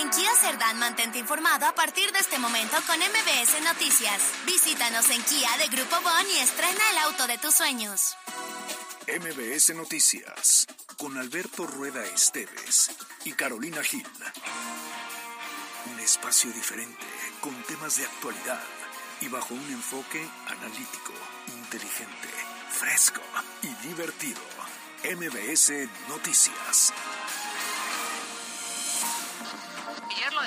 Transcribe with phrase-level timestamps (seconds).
[0.00, 4.22] En Kia Cerdán mantente informado a partir de este momento con MBS Noticias.
[4.46, 8.16] Visítanos en Kia de Grupo Bon y estrena el auto de tus sueños.
[9.08, 12.92] MBS Noticias con Alberto Rueda Esteves
[13.24, 14.06] y Carolina Gil.
[15.92, 17.06] Un espacio diferente
[17.40, 18.62] con temas de actualidad
[19.20, 21.12] y bajo un enfoque analítico,
[21.48, 22.28] inteligente,
[22.70, 23.22] fresco
[23.62, 24.42] y divertido.
[25.02, 25.72] MBS
[26.08, 26.92] Noticias.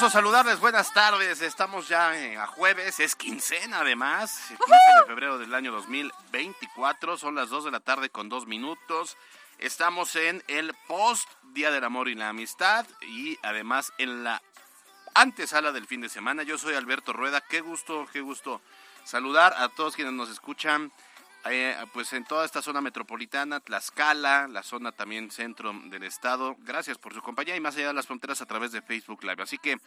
[0.00, 1.42] Gusto saludarles, buenas tardes.
[1.42, 7.34] Estamos ya eh, a jueves, es quincena además, 15 de febrero del año 2024, son
[7.34, 9.18] las 2 de la tarde con 2 minutos.
[9.58, 14.40] Estamos en el post Día del Amor y la Amistad y además en la
[15.12, 16.44] antesala del fin de semana.
[16.44, 18.62] Yo soy Alberto Rueda, qué gusto, qué gusto
[19.04, 20.90] saludar a todos quienes nos escuchan.
[21.46, 26.56] Eh, pues en toda esta zona metropolitana, Tlaxcala, la zona también centro del estado.
[26.60, 29.42] Gracias por su compañía y más allá de las fronteras a través de Facebook Live.
[29.42, 29.78] Así que,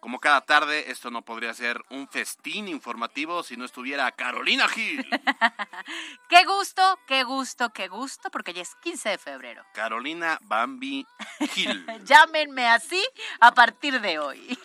[0.00, 5.06] como cada tarde, esto no podría ser un festín informativo si no estuviera Carolina Gil.
[6.28, 9.64] Qué gusto, qué gusto, qué gusto, porque ya es 15 de febrero.
[9.72, 11.06] Carolina Bambi
[11.52, 11.86] Gil.
[12.04, 13.02] Llámenme así
[13.40, 14.58] a partir de hoy.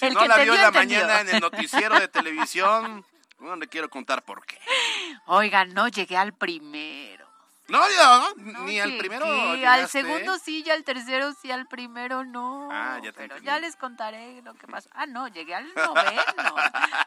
[0.00, 3.04] Si no la vio en la mañana en el noticiero de televisión,
[3.40, 4.58] no le quiero contar por qué.
[5.26, 7.05] Oigan, no llegué al primero.
[7.68, 9.24] No, yo, No ni al primero.
[9.26, 9.88] Al llegaste.
[10.02, 12.68] segundo sí, ya al tercero sí, al primero no.
[12.70, 13.46] Ah, ya te Pero entendí.
[13.46, 14.88] ya les contaré lo que pasó.
[14.92, 16.22] Ah, no, llegué al noveno.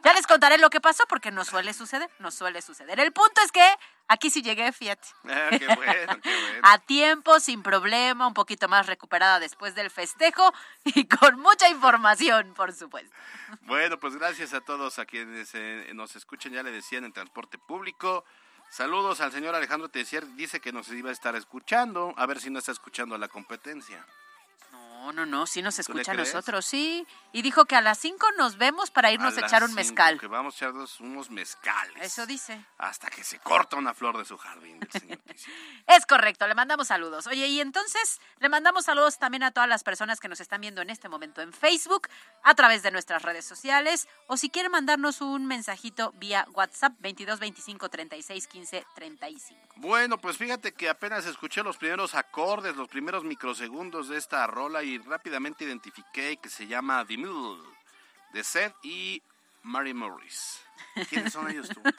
[0.03, 2.99] ya les contaré lo que pasó porque no suele suceder, no suele suceder.
[2.99, 3.65] El punto es que
[4.09, 5.07] aquí sí llegué, fíjate.
[5.29, 6.59] Ah, qué bueno, qué bueno.
[6.63, 10.53] A tiempo, sin problema, un poquito más recuperada después del festejo
[10.83, 13.15] y con mucha información, por supuesto.
[13.61, 17.57] Bueno, pues gracias a todos a quienes eh, nos escuchan, ya le decían en transporte
[17.57, 18.25] público.
[18.69, 22.51] Saludos al señor Alejandro Tessier, dice que nos iba a estar escuchando, a ver si
[22.51, 24.05] no está escuchando la competencia.
[24.99, 27.07] No, no, no, sí nos ¿Tú le escucha a nosotros, sí.
[27.31, 30.19] Y dijo que a las 5 nos vemos para irnos a, echar un cinco, mezcal.
[30.19, 32.03] Que vamos a echarnos unos mezcales.
[32.03, 32.65] Eso dice.
[32.77, 35.19] Hasta que se corta una flor de su jardín, señor.
[35.87, 37.25] Es correcto, le mandamos saludos.
[37.27, 40.81] Oye, y entonces le mandamos saludos también a todas las personas que nos están viendo
[40.81, 42.07] en este momento en Facebook,
[42.43, 47.39] a través de nuestras redes sociales, o si quieren mandarnos un mensajito vía WhatsApp 22
[47.39, 49.59] 25 36 15 35.
[49.77, 54.83] Bueno, pues fíjate que apenas escuché los primeros acordes, los primeros microsegundos de esta rola
[54.83, 57.61] y rápidamente identifiqué que se llama The Middle
[58.33, 59.21] de Seth y
[59.63, 60.59] Mary Morris.
[61.09, 61.81] ¿Quiénes son ellos tú?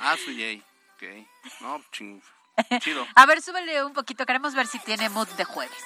[0.00, 0.64] Ah, soy Jay.
[0.94, 1.60] Ok.
[1.60, 2.22] No, ching.
[2.80, 3.04] Chido.
[3.16, 5.82] A ver, súbele un poquito, queremos ver si tiene mood de jueves.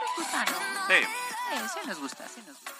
[0.00, 0.86] ¿Nos gusta, no?
[0.88, 1.04] Sí,
[1.48, 2.72] Sí, sí nos gusta, sí nos gusta.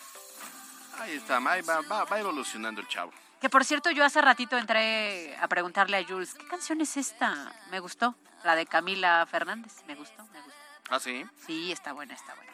[1.03, 3.13] ahí está, va, va, va evolucionando el chavo.
[3.41, 7.53] Que por cierto, yo hace ratito entré a preguntarle a Jules, ¿qué canción es esta?
[7.71, 10.61] Me gustó, la de Camila Fernández, me gustó, me gustó.
[10.89, 11.25] Ah, sí.
[11.47, 12.53] Sí, está buena, está buena.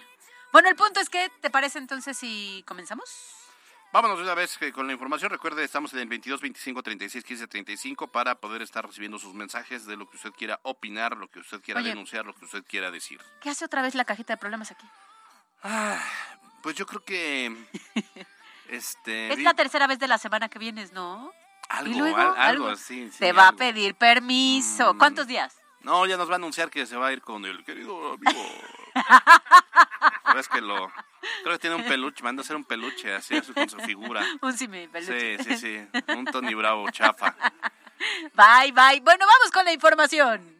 [0.52, 3.08] Bueno, el punto es que, ¿te parece entonces si comenzamos?
[3.92, 5.30] Vámonos de una vez eh, con la información.
[5.30, 9.84] Recuerde, estamos en el 22 25 36 15 35 para poder estar recibiendo sus mensajes
[9.86, 11.90] de lo que usted quiera opinar, lo que usted quiera Oye.
[11.90, 13.20] denunciar, lo que usted quiera decir.
[13.42, 14.86] ¿Qué hace otra vez la cajita de problemas aquí?
[15.62, 16.02] Ah,
[16.62, 17.54] pues yo creo que
[18.76, 21.32] este Es la tercera vez de la semana que vienes, ¿no?
[21.68, 22.76] algo, y luego, al- algo, algo.
[22.76, 24.92] sí, sí, Te va a pedir permiso.
[24.94, 24.98] Mm.
[24.98, 25.56] ¿Cuántos días?
[25.80, 28.44] No, ya nos va a anunciar que se va a ir con el querido amigo.
[30.24, 30.92] Pero es que lo
[31.42, 34.22] creo que tiene un peluche, manda a hacer un peluche así así con su figura.
[34.42, 35.38] Un simi peluche.
[35.38, 37.34] Sí, sí, sí, un Tony Bravo chafa.
[38.34, 39.00] Bye, bye.
[39.00, 40.56] Bueno, vamos con la información.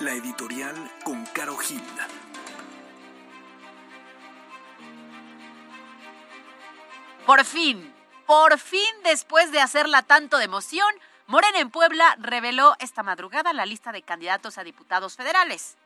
[0.00, 0.74] La editorial
[1.04, 1.82] con Caro Gil.
[7.26, 7.92] Por fin,
[8.26, 10.88] por fin, después de hacerla tanto de emoción,
[11.26, 15.76] Morena en Puebla reveló esta madrugada la lista de candidatos a diputados federales.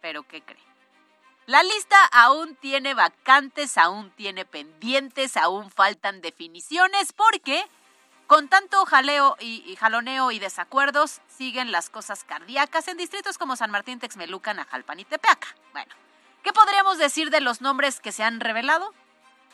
[0.00, 0.56] Pero, ¿qué cree?
[1.44, 7.66] La lista aún tiene vacantes, aún tiene pendientes, aún faltan definiciones, porque
[8.32, 13.70] con tanto jaleo y, jaloneo y desacuerdos siguen las cosas cardíacas en distritos como San
[13.70, 15.48] Martín, Texmelucan, Ajalpan y Tepeaca.
[15.72, 15.94] Bueno,
[16.42, 18.94] ¿qué podríamos decir de los nombres que se han revelado?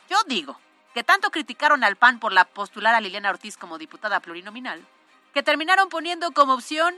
[0.08, 0.60] Yo digo
[0.94, 4.86] que tanto criticaron al PAN por la postular a Liliana Ortiz como diputada plurinominal,
[5.34, 6.94] que terminaron poniendo como opción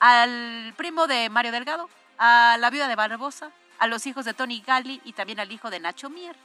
[0.00, 4.62] al primo de Mario Delgado, a la viuda de Barbosa, a los hijos de Tony
[4.66, 6.36] Gali y también al hijo de Nacho Mier.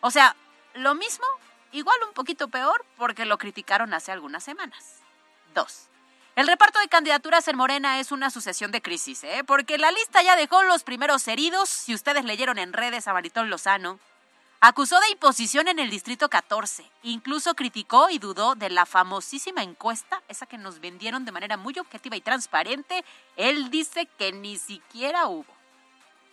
[0.00, 0.34] O sea,
[0.74, 1.24] lo mismo,
[1.72, 5.00] igual un poquito peor, porque lo criticaron hace algunas semanas.
[5.54, 5.88] Dos.
[6.36, 9.42] El reparto de candidaturas en Morena es una sucesión de crisis, ¿eh?
[9.46, 13.50] porque la lista ya dejó los primeros heridos, si ustedes leyeron en redes a Maritón
[13.50, 13.98] Lozano,
[14.64, 16.88] Acusó de imposición en el Distrito 14.
[17.02, 21.76] Incluso criticó y dudó de la famosísima encuesta, esa que nos vendieron de manera muy
[21.80, 23.04] objetiva y transparente.
[23.36, 25.52] Él dice que ni siquiera hubo.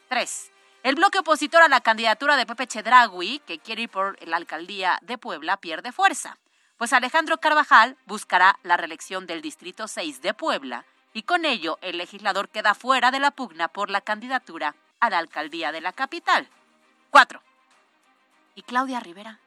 [0.10, 0.52] 3.
[0.82, 4.98] El bloque opositor a la candidatura de Pepe Chedragui, que quiere ir por la alcaldía
[5.02, 6.38] de Puebla, pierde fuerza.
[6.78, 11.98] Pues Alejandro Carvajal buscará la reelección del Distrito 6 de Puebla y con ello el
[11.98, 16.48] legislador queda fuera de la pugna por la candidatura a la alcaldía de la capital.
[17.10, 17.42] 4.
[18.56, 19.40] ¿Y Claudia Rivera?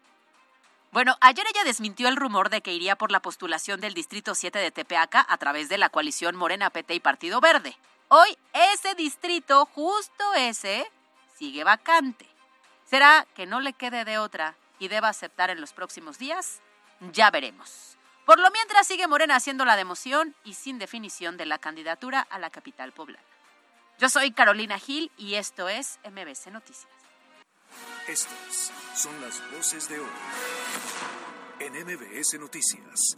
[0.91, 4.59] Bueno, ayer ella desmintió el rumor de que iría por la postulación del Distrito 7
[4.59, 7.75] de Tepeaca a través de la coalición Morena PT y Partido Verde.
[8.09, 8.37] Hoy
[8.75, 10.87] ese distrito, justo ese,
[11.43, 12.25] sigue vacante.
[12.85, 16.61] ¿Será que no le quede de otra y deba aceptar en los próximos días?
[17.13, 17.99] Ya veremos.
[18.25, 22.39] Por lo mientras sigue Morena haciendo la democión y sin definición de la candidatura a
[22.39, 23.27] la capital poblana.
[23.99, 26.93] Yo soy Carolina Gil y esto es MBC Noticias.
[28.07, 30.07] Estas son las voces de hoy
[31.59, 33.17] en MBS Noticias.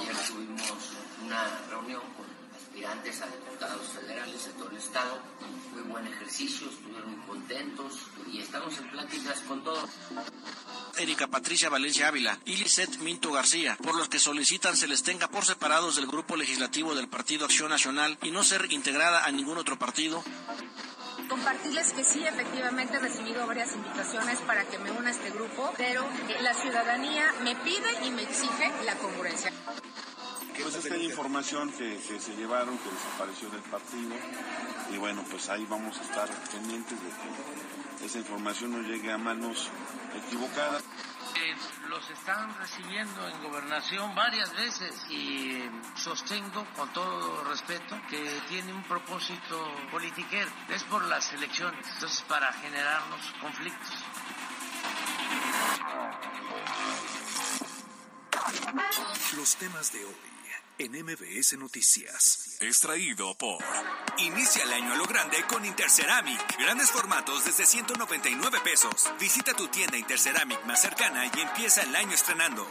[0.00, 0.92] Ayer tuvimos
[1.24, 2.33] una reunión con
[2.74, 5.20] aspirantes a diputados federales de todo el estado.
[5.72, 8.00] Muy buen ejercicio, estuvieron muy contentos
[8.32, 9.90] y estamos en pláticas con todos.
[10.98, 15.28] Erika Patricia Valencia Ávila y Lisette Minto García, por los que solicitan se les tenga
[15.28, 19.58] por separados del grupo legislativo del Partido Acción Nacional y no ser integrada a ningún
[19.58, 20.24] otro partido.
[21.28, 25.72] Compartirles que sí, efectivamente he recibido varias invitaciones para que me una a este grupo,
[25.76, 29.52] pero eh, la ciudadanía me pide y me exige la congruencia.
[30.62, 34.14] Pues esta información que, que se llevaron, que desapareció del partido,
[34.92, 39.18] y bueno, pues ahí vamos a estar pendientes de que esa información no llegue a
[39.18, 39.68] manos
[40.14, 40.82] equivocadas.
[41.36, 41.54] Eh,
[41.88, 45.62] los están recibiendo en gobernación varias veces y
[45.96, 52.52] sostengo con todo respeto que tiene un propósito politiquero, es por las elecciones, entonces para
[52.52, 53.90] generarnos conflictos.
[59.36, 60.33] Los temas de hoy
[60.78, 62.56] en MBS Noticias.
[62.60, 63.58] Extraído por
[64.18, 66.58] Inicia el año a lo grande con Interceramic.
[66.58, 69.12] Grandes formatos desde 199 pesos.
[69.20, 72.66] Visita tu tienda Interceramic más cercana y empieza el año estrenando.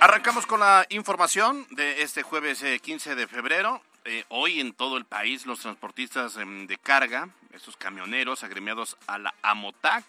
[0.00, 3.80] Arrancamos con la información de este jueves eh, 15 de febrero.
[4.06, 9.16] Eh, hoy en todo el país los transportistas em, de carga, estos camioneros agremiados a
[9.16, 10.04] la AMOTAC,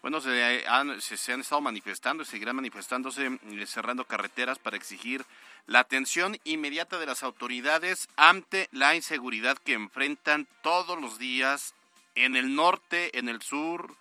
[0.00, 5.26] bueno, se han, se, han estado manifestando y seguirán manifestándose eh, cerrando carreteras para exigir
[5.66, 11.74] la atención inmediata de las autoridades ante la inseguridad que enfrentan todos los días
[12.14, 13.94] en el norte, en el sur,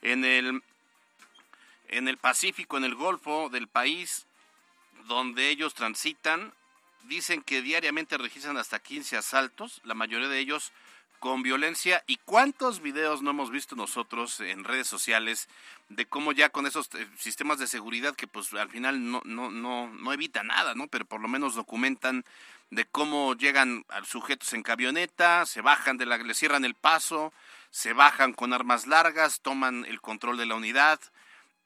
[0.00, 0.62] en el,
[1.88, 4.26] en el Pacífico, en el Golfo del país,
[5.06, 6.54] donde ellos transitan
[7.04, 10.72] dicen que diariamente registran hasta 15 asaltos, la mayoría de ellos
[11.20, 12.02] con violencia.
[12.06, 15.48] ¿Y cuántos videos no hemos visto nosotros en redes sociales
[15.88, 19.50] de cómo ya con esos eh, sistemas de seguridad que pues al final no, no,
[19.50, 20.88] no, no evita nada, ¿no?
[20.88, 22.24] Pero por lo menos documentan
[22.70, 27.32] de cómo llegan a sujetos en camioneta, se bajan de la, le cierran el paso,
[27.70, 31.00] se bajan con armas largas, toman el control de la unidad.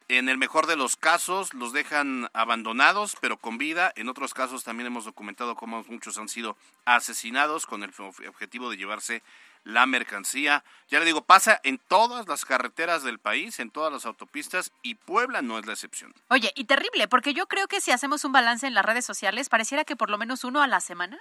[0.08, 3.92] En el mejor de los casos los dejan abandonados, pero con vida.
[3.96, 8.76] En otros casos también hemos documentado cómo muchos han sido asesinados con el objetivo de
[8.76, 9.22] llevarse
[9.64, 10.62] la mercancía.
[10.88, 14.94] Ya le digo, pasa en todas las carreteras del país, en todas las autopistas, y
[14.94, 16.14] Puebla no es la excepción.
[16.28, 19.48] Oye, y terrible, porque yo creo que si hacemos un balance en las redes sociales,
[19.48, 21.18] pareciera que por lo menos uno a la semana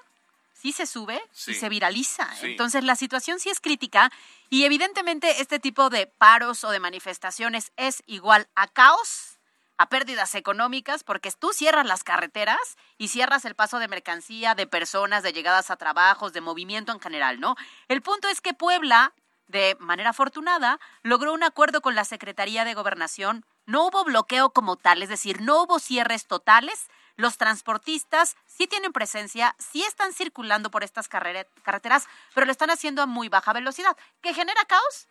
[0.63, 2.29] sí se sube y se viraliza.
[2.41, 4.09] Entonces la situación sí es crítica
[4.49, 9.39] y evidentemente este tipo de paros o de manifestaciones es igual a caos,
[9.77, 14.65] a pérdidas económicas, porque tú cierras las carreteras y cierras el paso de mercancía, de
[14.65, 17.57] personas, de llegadas a trabajos, de movimiento en general, ¿no?
[17.89, 19.11] El punto es que Puebla,
[19.47, 23.45] de manera afortunada, logró un acuerdo con la Secretaría de Gobernación.
[23.65, 28.93] No hubo bloqueo como tal, es decir, no hubo cierres totales, los transportistas sí tienen
[28.93, 33.95] presencia, sí están circulando por estas carreteras, pero lo están haciendo a muy baja velocidad,
[34.21, 35.07] que genera caos,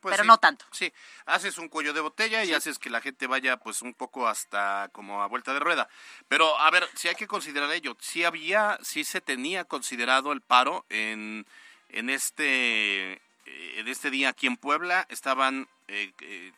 [0.00, 0.66] pues pero no tanto.
[0.70, 0.92] Sí,
[1.24, 4.90] haces un cuello de botella y haces que la gente vaya pues un poco hasta
[4.92, 5.88] como a vuelta de rueda.
[6.28, 10.42] Pero a ver, si hay que considerar ello, si había, si se tenía considerado el
[10.42, 11.46] paro en,
[11.88, 13.12] en este
[13.46, 16.52] eh, en este día aquí en Puebla, estaban eh, eh,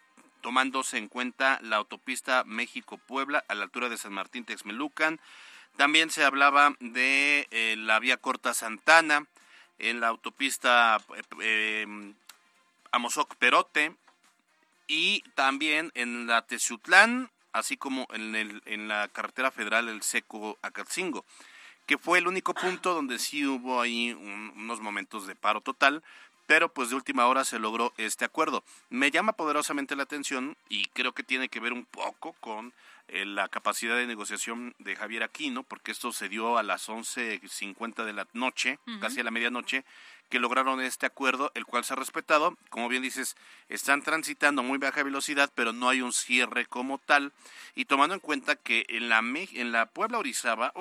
[0.47, 5.19] tomándose en cuenta la autopista México-Puebla a la altura de San Martín Texmelucan.
[5.77, 9.27] También se hablaba de eh, la vía corta Santana,
[9.81, 11.03] en la autopista
[11.41, 12.15] eh, em,
[12.93, 13.97] Amozoc-Perote
[14.87, 20.61] y también en la Tezutlán, así como en, el, en la carretera federal El Seco
[20.63, 21.25] Acatzingo,
[21.87, 26.05] que fue el único punto donde sí hubo ahí unos momentos de paro total,
[26.47, 28.65] pero pues de última hora se logró este acuerdo.
[28.91, 32.73] Me llama poderosamente la atención y creo que tiene que ver un poco con
[33.09, 38.05] eh, la capacidad de negociación de Javier Aquino, porque esto se dio a las 11.50
[38.05, 39.85] de la noche, casi a la medianoche,
[40.29, 42.57] que lograron este acuerdo, el cual se ha respetado.
[42.69, 43.37] Como bien dices,
[43.69, 47.33] están transitando muy baja velocidad, pero no hay un cierre como tal.
[47.77, 50.73] Y tomando en cuenta que en la, en la Puebla Orizaba,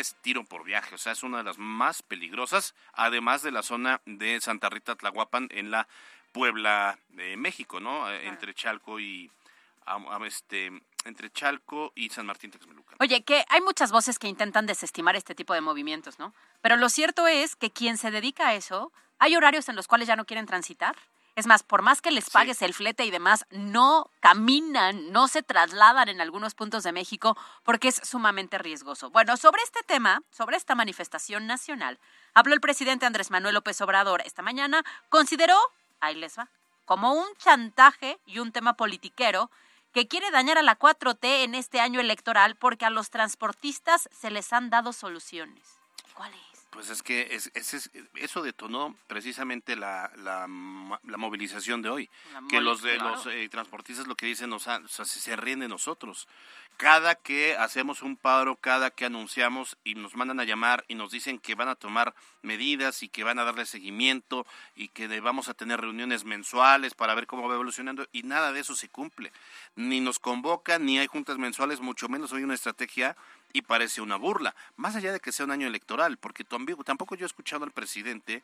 [0.00, 3.62] es tiro por viaje, o sea, es una de las más peligrosas, además de la
[3.62, 5.86] zona de Santa Rita Tlahuapan en la
[6.32, 8.10] Puebla de México, ¿no?
[8.10, 9.30] Eh, entre Chalco y
[10.26, 10.72] este
[11.04, 12.96] entre Chalco y San Martín Texmelucan.
[12.98, 16.34] Oye, que hay muchas voces que intentan desestimar este tipo de movimientos, ¿no?
[16.62, 20.08] Pero lo cierto es que quien se dedica a eso, hay horarios en los cuales
[20.08, 20.96] ya no quieren transitar
[21.36, 25.42] es más, por más que les pagues el flete y demás, no caminan, no se
[25.42, 29.10] trasladan en algunos puntos de México porque es sumamente riesgoso.
[29.10, 31.98] Bueno, sobre este tema, sobre esta manifestación nacional,
[32.34, 35.58] habló el presidente Andrés Manuel López Obrador esta mañana, consideró,
[36.00, 36.48] ahí les va,
[36.84, 39.50] como un chantaje y un tema politiquero
[39.92, 44.30] que quiere dañar a la 4T en este año electoral porque a los transportistas se
[44.30, 45.62] les han dado soluciones.
[46.14, 46.53] ¿Cuáles?
[46.74, 47.52] Pues es que es,
[48.16, 52.10] eso detonó precisamente la, la, movilización de hoy.
[52.50, 56.26] que los, de, los eh, transportistas lo que dicen, o sea, se ríen de nosotros.
[56.76, 61.12] Cada que hacemos un paro, cada que anunciamos y nos mandan a llamar y nos
[61.12, 62.12] dicen que van a tomar
[62.42, 67.14] medidas y que van a darle seguimiento y que vamos a tener reuniones mensuales para
[67.14, 69.30] ver cómo va evolucionando y nada de eso se cumple.
[69.76, 73.16] Ni nos convocan, ni hay juntas mensuales, mucho menos hay una estrategia
[73.54, 77.24] y parece una burla, más allá de que sea un año electoral, porque tampoco yo
[77.24, 78.42] he escuchado al presidente,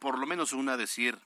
[0.00, 1.16] por lo menos una, decir,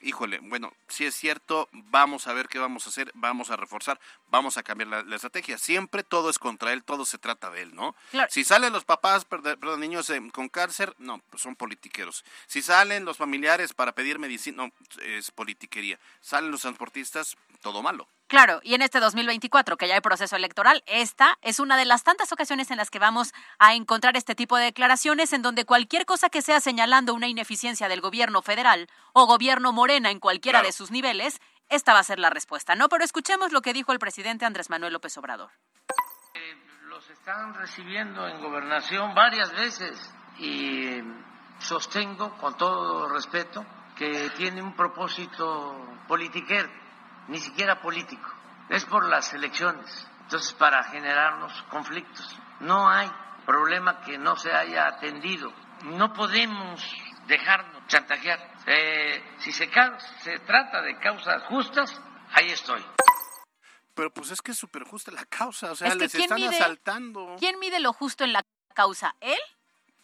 [0.00, 4.00] híjole, bueno, si es cierto, vamos a ver qué vamos a hacer, vamos a reforzar,
[4.28, 5.58] vamos a cambiar la, estrategia.
[5.58, 7.94] Siempre todo es contra él, todo se trata de él, ¿no?
[8.30, 12.24] Si salen los papás, perdón, niños eh, con cáncer, no, pues son politiqueros.
[12.46, 14.72] Si salen los familiares para pedir medicina, no,
[15.02, 15.98] es politiquería.
[16.22, 18.08] Salen los transportistas, todo malo.
[18.28, 22.02] Claro, y en este 2024, que ya hay proceso electoral, esta es una de las
[22.02, 26.06] tantas ocasiones en las que vamos a encontrar este tipo de declaraciones en donde cualquier
[26.06, 30.72] cosa que sea señalando una ineficiencia del gobierno federal o gobierno morena en cualquiera de
[30.72, 32.88] sus niveles, esta va a ser la respuesta, ¿no?
[32.88, 35.52] Pero escuchemos lo que dijo el presidente Andrés Manuel López Obrador.
[36.34, 36.56] Eh,
[36.88, 41.00] los están recibiendo en gobernación varias veces y
[41.60, 43.64] sostengo con todo respeto
[43.96, 46.85] que tiene un propósito politiquero
[47.28, 48.32] ni siquiera político,
[48.68, 50.08] es por las elecciones.
[50.22, 52.36] Entonces, para generarnos conflictos.
[52.60, 53.08] No hay
[53.44, 55.52] problema que no se haya atendido.
[55.84, 56.84] No podemos
[57.28, 58.38] dejarnos chantajear.
[58.66, 59.70] Eh, si se,
[60.22, 62.02] se trata de causas justas,
[62.32, 62.84] ahí estoy.
[63.94, 67.36] Pero pues es que es súper justa la causa, o sea, les están asaltando.
[67.38, 69.38] ¿Quién mide lo justo en la causa él?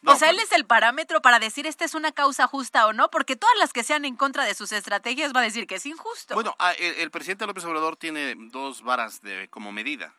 [0.03, 2.93] No, o sea, él es el parámetro para decir esta es una causa justa o
[2.93, 5.77] no, porque todas las que sean en contra de sus estrategias va a decir que
[5.77, 6.35] es injusto.
[6.35, 10.13] Bueno, ah, el, el presidente López Obrador tiene dos varas de, como medida.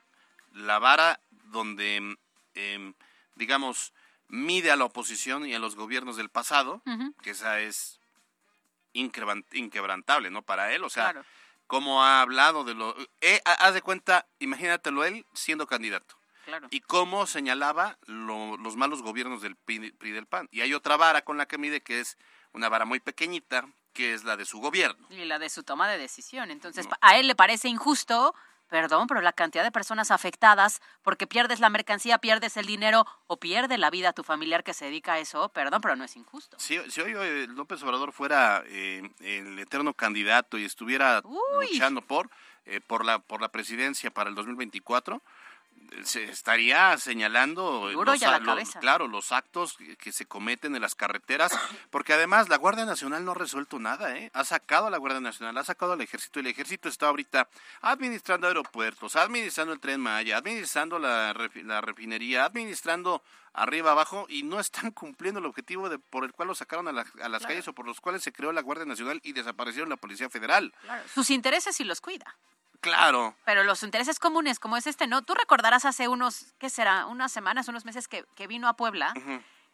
[0.54, 1.20] La vara
[1.52, 2.16] donde,
[2.56, 2.94] em,
[3.36, 3.94] digamos,
[4.30, 6.82] mide a la oposición y a los gobiernos del pasado,
[7.22, 8.00] que esa es
[8.94, 10.42] inquebrantable, ¿no?
[10.44, 11.26] Para él, o sea, Claro.
[11.68, 12.96] cómo ha hablado de lo...
[13.22, 16.16] Eh, ha- haz de cuenta, imagínatelo él siendo candidato.
[16.46, 16.68] Claro.
[16.72, 20.48] Y cómo señalaba lo- los malos gobiernos del PRI, PRI del PAN.
[20.52, 22.18] Y hay otra vara con la que mide que es
[22.52, 25.08] una vara muy pequeñita, que es la de su gobierno.
[25.10, 26.52] Y la de su toma de decisión.
[26.52, 28.34] Entonces, a él le parece injusto,
[28.68, 33.38] perdón, pero la cantidad de personas afectadas porque pierdes la mercancía, pierdes el dinero o
[33.38, 36.58] pierde la vida tu familiar que se dedica a eso, perdón, pero no es injusto.
[36.60, 41.68] Si, si hoy eh, López Obrador fuera eh, el eterno candidato y estuviera Uy.
[41.74, 42.32] luchando por,
[42.66, 45.22] eh, por, la, por la presidencia para el 2024, eh,
[46.04, 48.40] se estaría señalando los, la
[48.80, 51.52] claro los actos que, se cometen en las carreteras
[51.92, 54.30] porque además la Guardia Nacional no ha resuelto nada ¿eh?
[54.34, 57.48] ha sacado a la Guardia Nacional ha sacado al ejército el ejército está ahorita
[57.82, 63.22] administrando aeropuertos administrando el tren Maya administrando la, la refinería administrando
[63.54, 66.92] arriba abajo y no están cumpliendo el objetivo de, por el cual lo sacaron a,
[66.92, 67.48] la- a las Claro.
[67.48, 70.74] calles o por los cuales se creó la Guardia Nacional y desaparecieron la Policía Federal
[71.14, 72.36] Sus intereses sí los cuida.
[72.84, 75.24] Claro Pero los intereses comunes, como es este, ¿no?
[75.24, 77.08] Tú recordarás hace unos, ¿qué será?
[77.08, 79.14] Unas semanas, unos meses que, que vino a Puebla,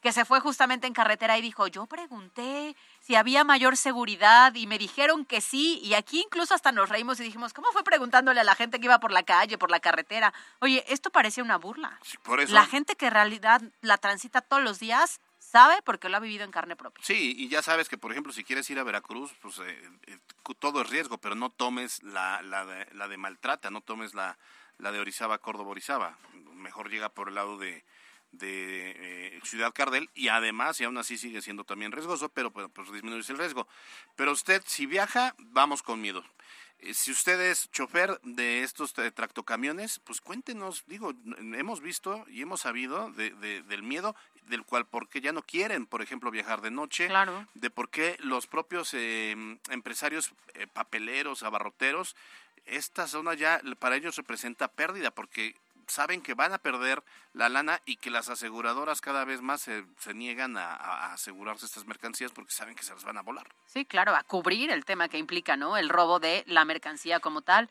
[0.01, 4.65] que se fue justamente en carretera y dijo, yo pregunté si había mayor seguridad y
[4.65, 5.79] me dijeron que sí.
[5.83, 8.85] Y aquí incluso hasta nos reímos y dijimos, ¿cómo fue preguntándole a la gente que
[8.85, 10.33] iba por la calle, por la carretera?
[10.59, 11.99] Oye, esto parecía una burla.
[12.23, 15.19] por eso La gente que en realidad la transita todos los días
[15.51, 17.03] sabe porque lo ha vivido en carne propia.
[17.03, 20.17] Sí, y ya sabes que, por ejemplo, si quieres ir a Veracruz, pues eh, eh,
[20.59, 24.37] todo es riesgo, pero no tomes la, la, de, la de Maltrata, no tomes la,
[24.77, 26.17] la de Orizaba, Córdoba, Orizaba.
[26.53, 27.83] Mejor llega por el lado de,
[28.31, 28.91] de
[29.37, 32.91] eh, Ciudad Cardel y además, y aún así sigue siendo también riesgoso, pero pues, pues
[32.91, 33.67] disminuye el riesgo.
[34.15, 36.23] Pero usted, si viaja, vamos con miedo.
[36.79, 42.61] Eh, Si usted es chofer de estos tractocamiones, pues cuéntenos, digo, hemos visto y hemos
[42.61, 43.31] sabido de-
[43.63, 44.15] del miedo,
[44.49, 47.47] del cual porque ya no quieren, por ejemplo, viajar de noche, Claro.
[47.53, 49.35] de por qué los propios eh,
[49.69, 52.15] empresarios eh, papeleros, abarroteros,
[52.65, 55.55] esta zona ya para ellos representa pérdida, porque
[55.87, 57.01] saben que van a perder
[57.33, 61.13] la lana y que las aseguradoras cada vez más se, se niegan a, a- a
[61.13, 63.47] asegurarse estas mercancías porque saben que se las van a volar.
[63.65, 65.77] Sí, claro, a cubrir el tema que implica, ¿no?
[65.77, 67.69] El robo de la mercancía como tal.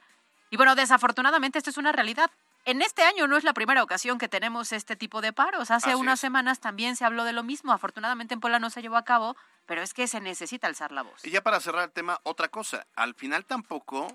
[0.50, 2.30] Y bueno, desafortunadamente esto es una realidad.
[2.68, 5.70] En este año no es la primera ocasión que tenemos este tipo de paros.
[5.70, 6.20] Hace Así unas es.
[6.20, 7.72] semanas también se habló de lo mismo.
[7.72, 11.00] Afortunadamente en Puebla no se llevó a cabo, pero es que se necesita alzar la
[11.00, 11.24] voz.
[11.24, 14.14] Y ya para cerrar el tema, otra cosa, al final tampoco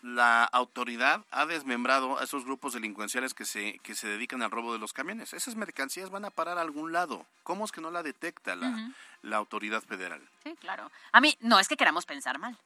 [0.00, 4.72] la autoridad ha desmembrado a esos grupos delincuenciales que se, que se dedican al robo
[4.72, 5.34] de los camiones.
[5.34, 7.26] Esas mercancías van a parar a algún lado.
[7.42, 10.26] ¿Cómo es que no la detecta la, la autoridad federal?
[10.42, 10.90] Sí, claro.
[11.12, 12.56] A mí no es que queramos pensar mal,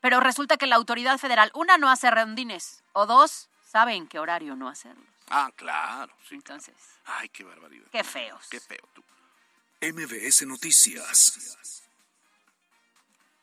[0.00, 4.18] pero resulta que la autoridad federal, una, no hace rondines, o dos, sabe en qué
[4.18, 5.04] horario no hacerlo.
[5.28, 6.34] Ah, claro, sí.
[6.34, 7.86] Entonces, Ay, qué barbaridad.
[7.92, 8.46] qué feos.
[8.50, 9.02] Qué feo tú.
[9.80, 11.82] MBS Noticias.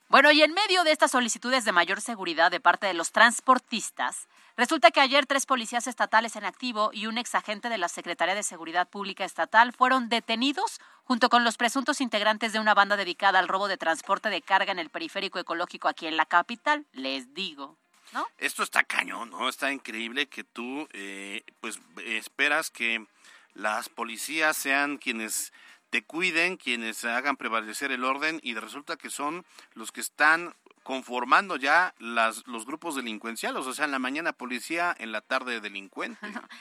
[0.09, 4.27] Bueno, y en medio de estas solicitudes de mayor seguridad de parte de los transportistas,
[4.55, 8.43] resulta que ayer tres policías estatales en activo y un exagente de la Secretaría de
[8.43, 13.47] Seguridad Pública Estatal fueron detenidos junto con los presuntos integrantes de una banda dedicada al
[13.49, 16.85] robo de transporte de carga en el periférico ecológico aquí en la capital.
[16.93, 17.77] Les digo,
[18.13, 18.27] ¿no?
[18.37, 19.49] Esto está cañón, ¿no?
[19.49, 23.05] Está increíble que tú, eh, pues, esperas que
[23.53, 25.51] las policías sean quienes
[25.89, 30.53] te cuiden, quienes hagan prevalecer el orden y resulta que son los que están
[30.87, 35.59] conformando ya las, los grupos delincuenciales, o sea, en la mañana policía, en la tarde
[35.59, 36.17] delincuente.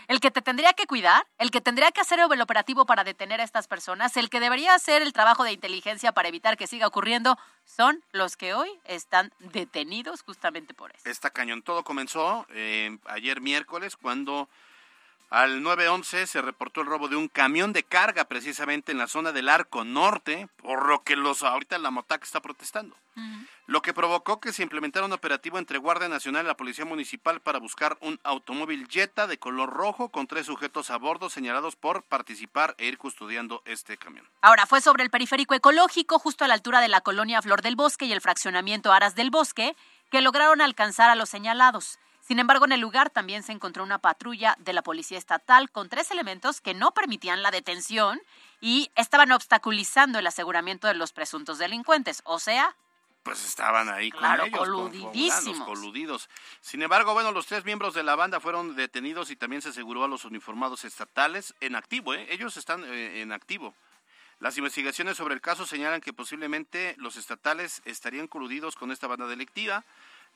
[0.08, 3.40] El que te tendría que cuidar, el que tendría que hacer el operativo para detener
[3.40, 6.88] a estas personas, el que debería hacer el trabajo de inteligencia para evitar que siga
[6.88, 11.08] ocurriendo, son los que hoy están detenidos justamente por eso.
[11.08, 11.62] Está cañón.
[11.62, 14.48] Todo comenzó eh, ayer miércoles cuando
[15.28, 19.32] al 911 se reportó el robo de un camión de carga precisamente en la zona
[19.32, 22.96] del Arco Norte, por lo que los ahorita la Motac está protestando.
[23.66, 27.40] Lo que provocó que se implementara un operativo entre Guardia Nacional y la Policía Municipal
[27.40, 32.04] para buscar un automóvil Jetta de color rojo con tres sujetos a bordo señalados por
[32.04, 34.28] participar e ir custodiando este camión.
[34.42, 37.74] Ahora fue sobre el periférico ecológico, justo a la altura de la colonia Flor del
[37.74, 39.74] Bosque y el fraccionamiento Aras del Bosque,
[40.10, 41.98] que lograron alcanzar a los señalados.
[42.26, 45.88] Sin embargo, en el lugar también se encontró una patrulla de la Policía Estatal con
[45.88, 48.20] tres elementos que no permitían la detención
[48.60, 52.74] y estaban obstaculizando el aseguramiento de los presuntos delincuentes, o sea,
[53.22, 54.58] pues estaban ahí Claro, con ellos.
[54.60, 55.66] coludidísimos.
[55.66, 56.28] coludidos.
[56.60, 60.04] Sin embargo, bueno, los tres miembros de la banda fueron detenidos y también se aseguró
[60.04, 62.26] a los uniformados estatales en activo, ¿eh?
[62.30, 63.74] Ellos están eh, en activo.
[64.38, 69.26] Las investigaciones sobre el caso señalan que posiblemente los estatales estarían coludidos con esta banda
[69.26, 69.84] delictiva.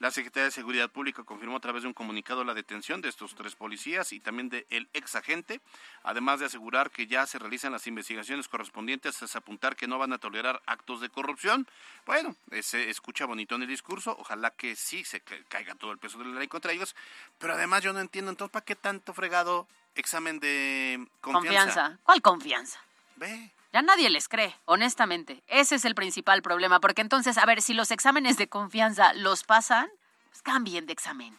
[0.01, 3.35] La Secretaría de Seguridad Pública confirmó a través de un comunicado la detención de estos
[3.35, 5.61] tres policías y también del el ex agente,
[6.03, 10.15] además de asegurar que ya se realizan las investigaciones correspondientes hasta apuntar que no van
[10.15, 11.69] a tolerar actos de corrupción.
[12.07, 15.99] Bueno, se escucha bonito en el discurso, ojalá que sí se ca- caiga todo el
[15.99, 16.97] peso de la ley contra ellos,
[17.39, 21.61] pero además yo no entiendo entonces para qué tanto fregado examen de confianza.
[21.65, 21.99] Confianza.
[22.05, 22.81] ¿Cuál confianza?
[23.17, 23.51] Ve.
[23.73, 25.43] Ya nadie les cree, honestamente.
[25.47, 29.45] Ese es el principal problema, porque entonces, a ver, si los exámenes de confianza los
[29.45, 29.89] pasan,
[30.31, 31.39] pues cambien de examen.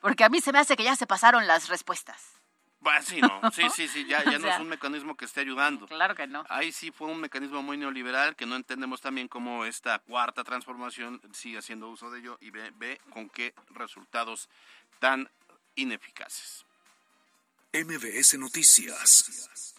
[0.00, 2.40] Porque a mí se me hace que ya se pasaron las respuestas.
[2.80, 5.24] Bueno, sí, no, sí, sí, sí, ya, ya O no sea, es un mecanismo que
[5.24, 5.86] esté ayudando.
[5.86, 6.44] Claro que no.
[6.48, 11.20] Ahí sí fue un mecanismo muy neoliberal que no entendemos también cómo esta cuarta transformación
[11.32, 14.48] sigue haciendo uso de ello y ve, ve con qué resultados
[14.98, 15.28] tan
[15.76, 16.64] ineficaces.
[17.72, 19.74] MBS Noticias.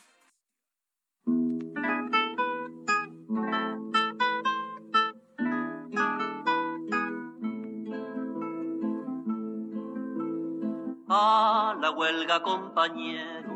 [11.74, 13.50] A la huelga, compañero,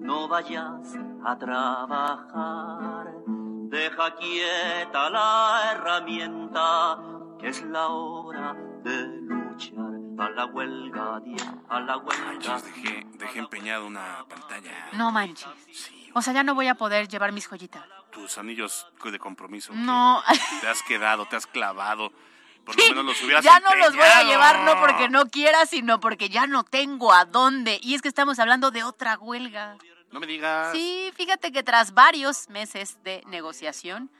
[0.00, 3.12] no vayas a trabajar.
[3.68, 6.98] Deja quieta la herramienta,
[7.38, 9.92] que es la hora de luchar.
[10.16, 11.20] A la huelga,
[11.68, 12.24] a la huelga.
[12.24, 14.88] Manches, dejé, dejé empeñada una pantalla.
[14.94, 15.90] No manches.
[16.14, 17.84] O sea, ya no voy a poder llevar mis joyitas.
[18.10, 19.74] Tus anillos de compromiso.
[19.74, 20.22] No.
[20.62, 22.10] Te has quedado, te has clavado.
[22.64, 25.66] Por lo menos los hubieras Ya no los voy a llevar no porque no quiera,
[25.66, 27.78] sino porque ya no tengo a dónde.
[27.82, 29.76] Y es que estamos hablando de otra huelga.
[30.10, 30.72] No me digas.
[30.72, 34.10] Sí, fíjate que tras varios meses de negociación,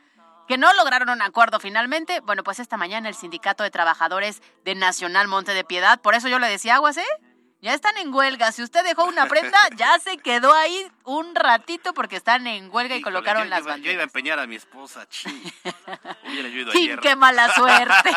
[0.49, 4.75] que no lograron un acuerdo finalmente, bueno, pues esta mañana el Sindicato de Trabajadores de
[4.75, 7.07] Nacional Monte de Piedad, por eso yo le decía aguas, ¿eh?
[7.65, 8.53] Ya están en huelga.
[8.53, 12.95] Si usted dejó una prenda, ya se quedó ahí un ratito porque están en huelga
[12.95, 15.33] y Híjole, colocaron yo, las yo yo iba a empeñar a mi esposa, ching.
[16.29, 17.01] Hubiera yo ido ¡Chin, ayer.
[17.01, 18.11] qué mala suerte!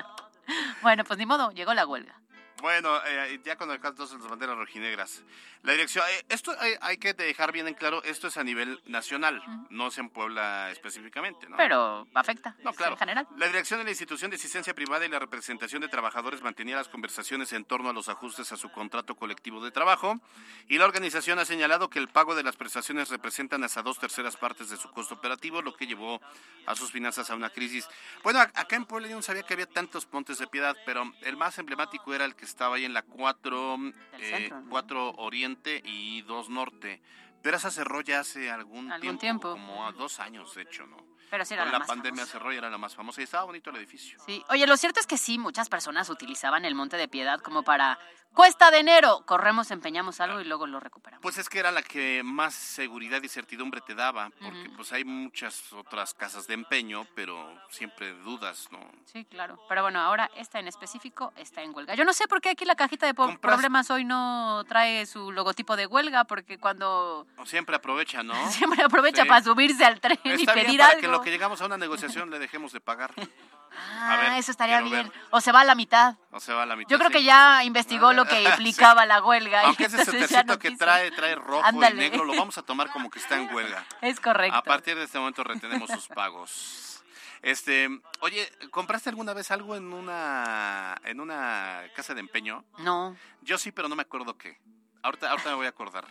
[0.80, 2.18] bueno, pues ni modo, llegó la huelga.
[2.62, 5.24] Bueno, eh, ya con el caso entonces las banderas rojinegras.
[5.64, 8.80] La dirección, eh, esto hay, hay que dejar bien en claro, esto es a nivel
[8.86, 11.56] nacional, no es en Puebla específicamente, ¿no?
[11.56, 12.92] Pero afecta No, claro.
[12.92, 13.26] en general.
[13.36, 16.88] La dirección de la institución de asistencia privada y la representación de trabajadores mantenía las
[16.88, 20.20] conversaciones en torno a los ajustes a su contrato colectivo de trabajo
[20.68, 24.36] y la organización ha señalado que el pago de las prestaciones representan hasta dos terceras
[24.36, 26.20] partes de su costo operativo, lo que llevó
[26.66, 27.88] a sus finanzas a una crisis.
[28.22, 31.36] Bueno, acá en Puebla yo no sabía que había tantos pontes de piedad, pero el
[31.36, 33.76] más emblemático era el que estaba ahí en la 4,
[34.20, 34.70] centro, ¿no?
[34.70, 37.00] 4 Oriente y 2 Norte.
[37.42, 39.50] Pero esa cerró ya hace algún, Algún tiempo, tiempo.
[39.52, 41.11] como a dos años, de hecho, ¿no?
[41.32, 42.32] Pero sí era Con la la más pandemia famosa.
[42.32, 44.18] cerró y era la más famosa y estaba bonito el edificio.
[44.26, 44.44] Sí.
[44.50, 47.98] Oye, lo cierto es que sí, muchas personas utilizaban el Monte de Piedad como para
[48.34, 49.22] cuesta de enero.
[49.24, 51.22] Corremos, empeñamos algo y luego lo recuperamos.
[51.22, 55.04] Pues es que era la que más seguridad y certidumbre te daba, porque pues hay
[55.04, 58.78] muchas otras casas de empeño, pero siempre dudas, ¿no?
[59.06, 59.58] Sí, claro.
[59.70, 61.94] Pero bueno, ahora esta en específico está en huelga.
[61.94, 65.76] Yo no sé por qué aquí la cajita de problemas hoy no trae su logotipo
[65.76, 68.34] de huelga, porque cuando O siempre aprovecha, ¿no?
[68.50, 69.28] siempre aprovecha Sí.
[69.28, 71.00] para subirse al tren y Está bien pedir para algo.
[71.00, 73.12] que en lo que llegamos a una negociación le dejemos de pagar.
[73.74, 75.08] Ah, ver, eso estaría bien.
[75.08, 75.12] ver.
[75.30, 76.16] O se va a la mitad.
[76.30, 76.90] O se va a la mitad.
[76.90, 77.14] Yo creo sí.
[77.14, 78.44] que ya investigó lo que Sí.
[78.50, 79.62] implicaba la huelga.
[79.62, 81.94] y Aunque ese no que trae, trae rojo Ándale.
[82.06, 83.82] y negro, lo vamos a tomar como que está en huelga.
[84.02, 84.58] Es correcto.
[84.58, 87.02] A partir de este momento retenemos sus pagos.
[87.40, 87.88] Este,
[88.20, 92.64] oye, ¿compraste alguna vez algo en una en una casa de empeño?
[92.76, 93.16] No.
[93.40, 94.60] Yo sí, pero no me acuerdo qué.
[95.02, 96.06] Ahorita, ahorita me voy a acordar.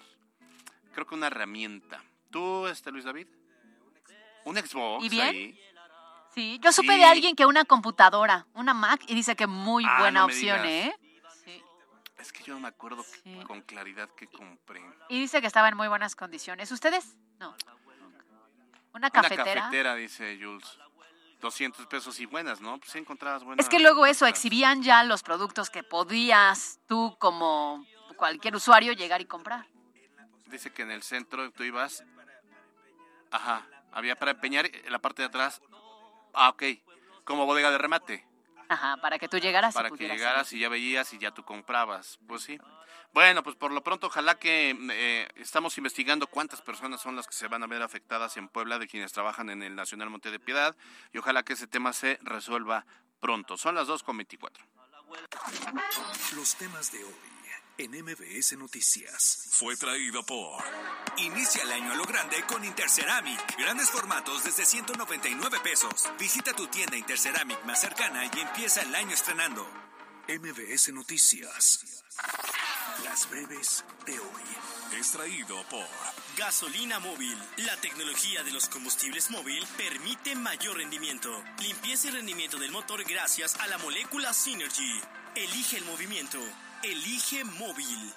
[0.93, 2.01] Creo que una herramienta.
[2.31, 3.27] ¿Tú, este, Luis David?
[4.45, 5.27] Un Xbox ¿Y bien?
[5.27, 5.59] ahí.
[6.33, 6.99] Sí, yo supe Sí.
[6.99, 10.65] de alguien que una computadora, una Mac, y dice que muy Ah, buena no opción.
[10.65, 10.95] ¿eh?
[12.17, 14.81] Es que yo no me acuerdo que- con claridad que compré.
[15.09, 16.71] Y dice que estaba en muy buenas condiciones.
[16.71, 17.15] ¿Ustedes?
[17.39, 17.49] No.
[18.93, 19.53] Una Una cafetera.
[19.55, 20.77] cafetera, dice Jules.
[21.41, 22.77] 200 pesos y buenas, ¿no?
[22.77, 23.65] Pues sí encontrabas buenas.
[23.65, 27.83] Es que luego eso, exhibían ya los productos que podías tú como
[28.15, 29.65] cualquier usuario llegar y comprar.
[30.45, 32.03] Dice que en el centro tú ibas.
[33.31, 33.65] Ajá.
[33.91, 35.61] Había para empeñar en la parte de atrás.
[36.33, 36.63] Ah, ok.
[37.23, 38.25] Como bodega de remate.
[38.69, 41.43] Ajá, para que tú llegaras y para que llegaras y ya veías y ya tú
[41.43, 42.19] comprabas.
[42.27, 42.57] Pues sí.
[43.13, 47.33] Bueno, pues por lo pronto ojalá que eh, estamos investigando cuántas personas son las que
[47.33, 50.39] se van a ver afectadas en Puebla de quienes trabajan en el Nacional Monte de
[50.39, 50.77] Piedad
[51.11, 52.85] y ojalá que ese tema se resuelva
[53.19, 53.57] pronto.
[53.57, 54.51] Son las 2.24.
[56.37, 57.40] Los temas de hoy
[57.83, 59.47] en MBS Noticias.
[59.49, 60.63] Fue traído por.
[61.17, 63.57] Inicia el año a lo grande con Interceramic.
[63.57, 66.07] Grandes formatos desde 199 pesos.
[66.19, 69.67] Visita tu tienda Interceramic más cercana y empieza el año estrenando.
[70.27, 72.03] MBS Noticias.
[73.03, 74.97] Las breves de hoy.
[74.97, 75.87] Extraído por
[76.37, 77.37] Gasolina móvil.
[77.57, 83.55] La tecnología de los combustibles móvil permite mayor rendimiento, limpieza y rendimiento del motor gracias
[83.55, 85.01] a la molécula Synergy.
[85.35, 86.37] Elige el movimiento.
[86.83, 88.11] Elige móvil.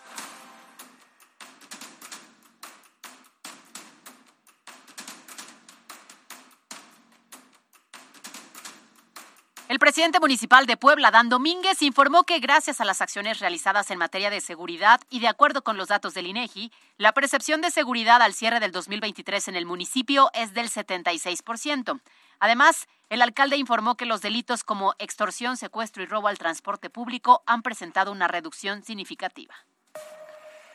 [9.69, 13.99] El presidente municipal de Puebla, Dan Domínguez, informó que gracias a las acciones realizadas en
[13.99, 18.23] materia de seguridad y de acuerdo con los datos del INEGI, la percepción de seguridad
[18.23, 22.01] al cierre del 2023 en el municipio es del 76%.
[22.45, 27.43] Además, el alcalde informó que los delitos como extorsión, secuestro y robo al transporte público
[27.47, 29.55] han presentado una reducción significativa.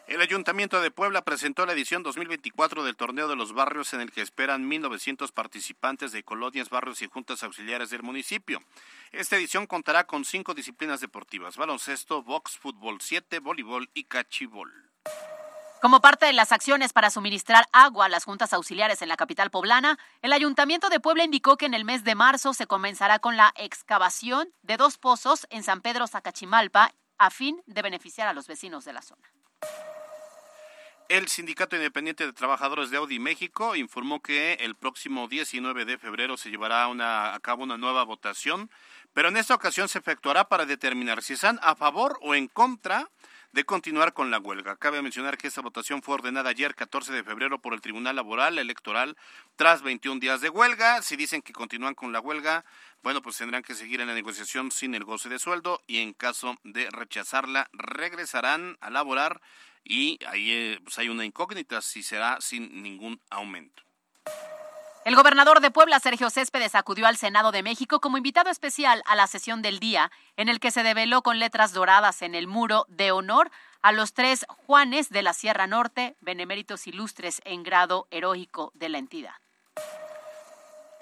[0.08, 4.12] El Ayuntamiento de Puebla presentó la edición 2024 del Torneo de los Barrios en el
[4.12, 8.63] que esperan 1.900 participantes de colonias, barrios y juntas auxiliares del municipio.
[9.12, 14.88] Esta edición contará con cinco disciplinas deportivas, baloncesto, box, fútbol 7, voleibol y cachibol.
[15.82, 19.50] Como parte de las acciones para suministrar agua a las juntas auxiliares en la capital
[19.50, 23.38] poblana, el Ayuntamiento de Puebla indicó que en el mes de marzo se comenzará con
[23.38, 28.46] la excavación de dos pozos en San Pedro Zacachimalpa a fin de beneficiar a los
[28.48, 29.32] vecinos de la zona.
[31.08, 36.36] El Sindicato Independiente de Trabajadores de Audi México informó que el próximo 19 de febrero
[36.36, 36.86] se llevará
[37.34, 38.70] a cabo una nueva votación,
[39.13, 43.10] pero en esta ocasión se efectuará para determinar si están a favor o en contra
[43.51, 44.75] de continuar con la huelga.
[44.75, 48.59] Cabe mencionar que esta votación fue ordenada ayer 14 de febrero por el Tribunal Laboral
[48.59, 49.17] Electoral
[49.55, 51.01] tras 21 días de huelga.
[51.01, 52.65] Si dicen que continúan con la huelga,
[53.01, 56.13] bueno, pues tendrán que seguir en la negociación sin el goce de sueldo y en
[56.13, 59.41] caso de rechazarla regresarán a laborar
[59.83, 63.83] y ahí eh, pues hay una incógnita si será sin ningún aumento.
[65.05, 69.15] El gobernador de Puebla, Sergio Céspedes, acudió al Senado de México como invitado especial a
[69.15, 72.85] la sesión del día, en el que se develó con letras doradas en el muro
[72.89, 73.49] de honor
[73.81, 78.97] a los tres Juanes de la Sierra Norte, beneméritos ilustres en grado heroico de la
[78.97, 79.35] entidad.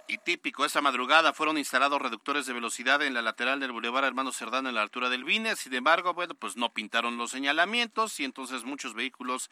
[0.08, 4.32] Y típico, esa madrugada fueron instalados reductores de velocidad en la lateral del Boulevard Hermano
[4.32, 5.58] Cerdán en la altura del Vine.
[5.58, 9.50] Sin embargo, pues no pintaron los señalamientos y entonces muchos vehículos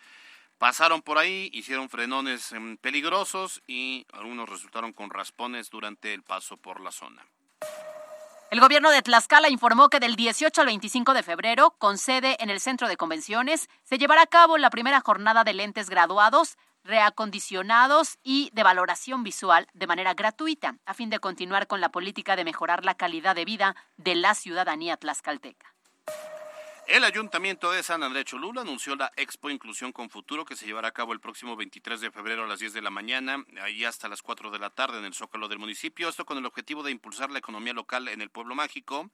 [0.58, 6.58] pasaron por ahí, hicieron frenones em, peligrosos y algunos resultaron con raspones durante el paso
[6.58, 7.26] por la zona.
[8.52, 12.50] El gobierno de Tlaxcala informó que del 18 al 25 de febrero, con sede en
[12.50, 18.20] el Centro de Convenciones, se llevará a cabo la primera jornada de lentes graduados reacondicionados
[18.24, 22.46] y de valoración visual de manera gratuita, a fin de continuar con la política de
[22.46, 25.75] mejorar la calidad de vida de la ciudadanía tlaxcalteca.
[26.88, 30.90] El Ayuntamiento de San Andrés Cholula anunció la Expo Inclusión con Futuro que se llevará
[30.90, 34.08] a cabo el próximo 23 de febrero a las 10 de la mañana, ahí hasta
[34.08, 36.08] las 4 de la tarde en el Zócalo del municipio.
[36.08, 39.10] Esto con el objetivo de impulsar la economía local en el pueblo mágico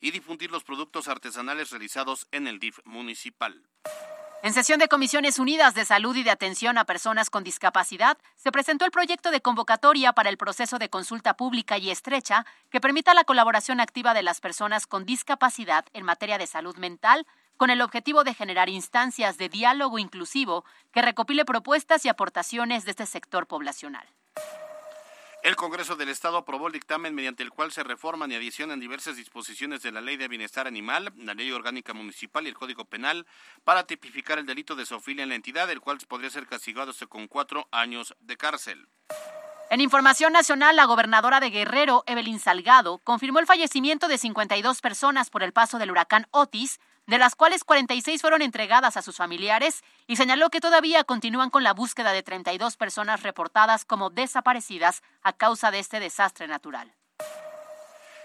[0.00, 3.62] y difundir los productos artesanales realizados en el DIF municipal.
[4.44, 8.52] En sesión de Comisiones Unidas de Salud y de Atención a Personas con Discapacidad, se
[8.52, 13.14] presentó el proyecto de convocatoria para el proceso de consulta pública y estrecha que permita
[13.14, 17.26] la colaboración activa de las personas con discapacidad en materia de salud mental,
[17.56, 22.90] con el objetivo de generar instancias de diálogo inclusivo que recopile propuestas y aportaciones de
[22.90, 24.06] este sector poblacional.
[25.44, 29.16] El Congreso del Estado aprobó el dictamen mediante el cual se reforman y adicionan diversas
[29.16, 33.26] disposiciones de la Ley de Bienestar Animal, la Ley Orgánica Municipal y el Código Penal
[33.62, 37.06] para tipificar el delito de zoofilia en la entidad, el cual podría ser castigado hasta
[37.08, 38.88] con cuatro años de cárcel.
[39.68, 45.28] En información nacional, la gobernadora de Guerrero, Evelyn Salgado, confirmó el fallecimiento de 52 personas
[45.28, 49.82] por el paso del huracán Otis, de las cuales 46 fueron entregadas a sus familiares,
[50.06, 55.32] y señaló que todavía continúan con la búsqueda de 32 personas reportadas como desaparecidas a
[55.32, 56.94] causa de este desastre natural.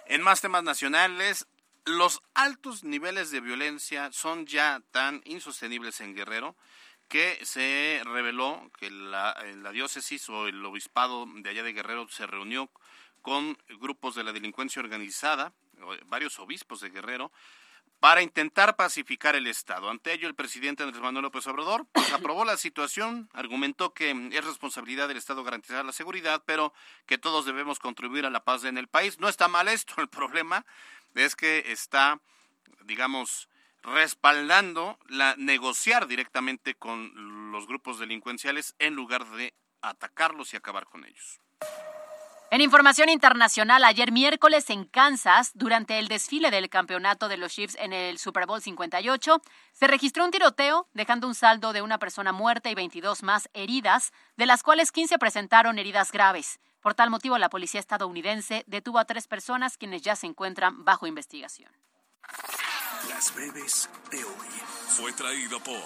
[0.07, 1.47] En más temas nacionales,
[1.85, 6.55] los altos niveles de violencia son ya tan insostenibles en Guerrero
[7.07, 12.27] que se reveló que la, la diócesis o el obispado de allá de Guerrero se
[12.27, 12.69] reunió
[13.21, 15.53] con grupos de la delincuencia organizada,
[16.05, 17.31] varios obispos de Guerrero,
[17.99, 19.89] para intentar pacificar el Estado.
[19.89, 24.45] Ante ello, el presidente Andrés Manuel López Obrador pues, aprobó la situación, argumentó que es
[24.45, 26.73] responsabilidad del Estado garantizar la seguridad, pero
[27.05, 29.19] que todos debemos contribuir a la paz en el país.
[29.19, 30.65] No está mal esto, el problema
[31.15, 32.19] es que está,
[32.83, 33.49] digamos,
[33.83, 41.05] respaldando la negociar directamente con los grupos delincuenciales en lugar de atacarlos y acabar con
[41.05, 41.39] ellos.
[42.51, 47.77] En información internacional, ayer miércoles en Kansas, durante el desfile del campeonato de los Chiefs
[47.79, 49.39] en el Super Bowl 58,
[49.71, 54.13] se registró un tiroteo, dejando un saldo de una persona muerta y 22 más heridas,
[54.35, 56.59] de las cuales 15 presentaron heridas graves.
[56.81, 61.05] Por tal motivo, la policía estadounidense detuvo a tres personas quienes ya se encuentran bajo
[61.05, 61.71] investigación.
[63.09, 64.47] Las breves de hoy.
[64.87, 65.77] Fue traído por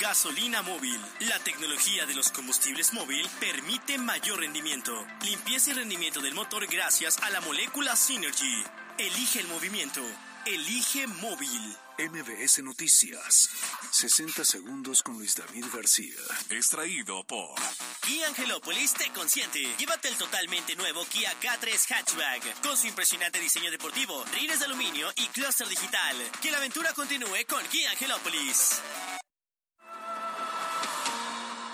[0.00, 1.00] Gasolina móvil.
[1.20, 7.18] La tecnología de los combustibles móvil permite mayor rendimiento, limpieza y rendimiento del motor gracias
[7.18, 8.64] a la molécula Synergy.
[8.98, 10.00] Elige el movimiento.
[10.46, 11.76] Elige móvil.
[11.96, 13.50] MBS Noticias.
[13.92, 16.16] 60 segundos con Luis David García.
[16.50, 17.54] Extraído por
[18.02, 19.62] Kia Angelópolis te consiente.
[19.78, 25.08] Llévate el totalmente nuevo Kia K3 Hatchback con su impresionante diseño deportivo, rines de aluminio
[25.16, 26.16] y clúster digital.
[26.42, 28.80] Que la aventura continúe con Kia Angelópolis.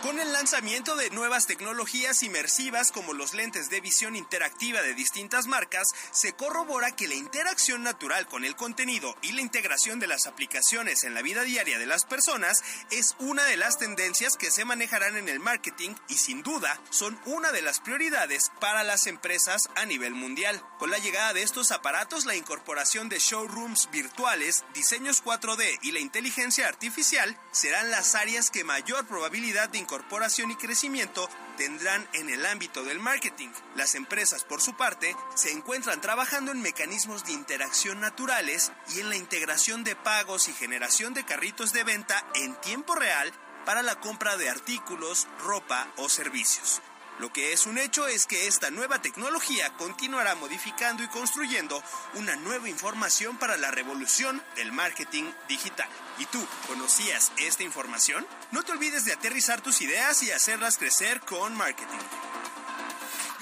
[0.02, 5.46] Con el lanzamiento de nuevas tecnologías inmersivas como los lentes de visión interactiva de distintas
[5.46, 10.26] marcas, se corrobora que la interacción natural con el contenido y la integración de las
[10.26, 14.64] aplicaciones en la vida diaria de las personas es una de las tendencias que se
[14.64, 19.68] manejarán en el marketing y sin duda son una de las prioridades para las empresas
[19.76, 20.62] a nivel mundial.
[20.78, 26.00] Con la llegada de estos aparatos, la incorporación de showrooms virtuales, diseños 4D y la
[26.00, 32.46] inteligencia artificial serán las áreas que mayor probabilidad de incorporación y crecimiento tendrán en el
[32.46, 33.48] ámbito del marketing.
[33.74, 39.08] Las empresas, por su parte, se encuentran trabajando en mecanismos de interacción naturales y en
[39.08, 43.32] la integración de pagos y generación de carritos de venta en tiempo real
[43.66, 46.80] para la compra de artículos, ropa o servicios.
[47.20, 51.82] Lo que es un hecho es que esta nueva tecnología continuará modificando y construyendo
[52.14, 55.88] una nueva información para la revolución del marketing digital.
[56.18, 58.26] ¿Y tú conocías esta información?
[58.52, 61.98] No te olvides de aterrizar tus ideas y hacerlas crecer con marketing.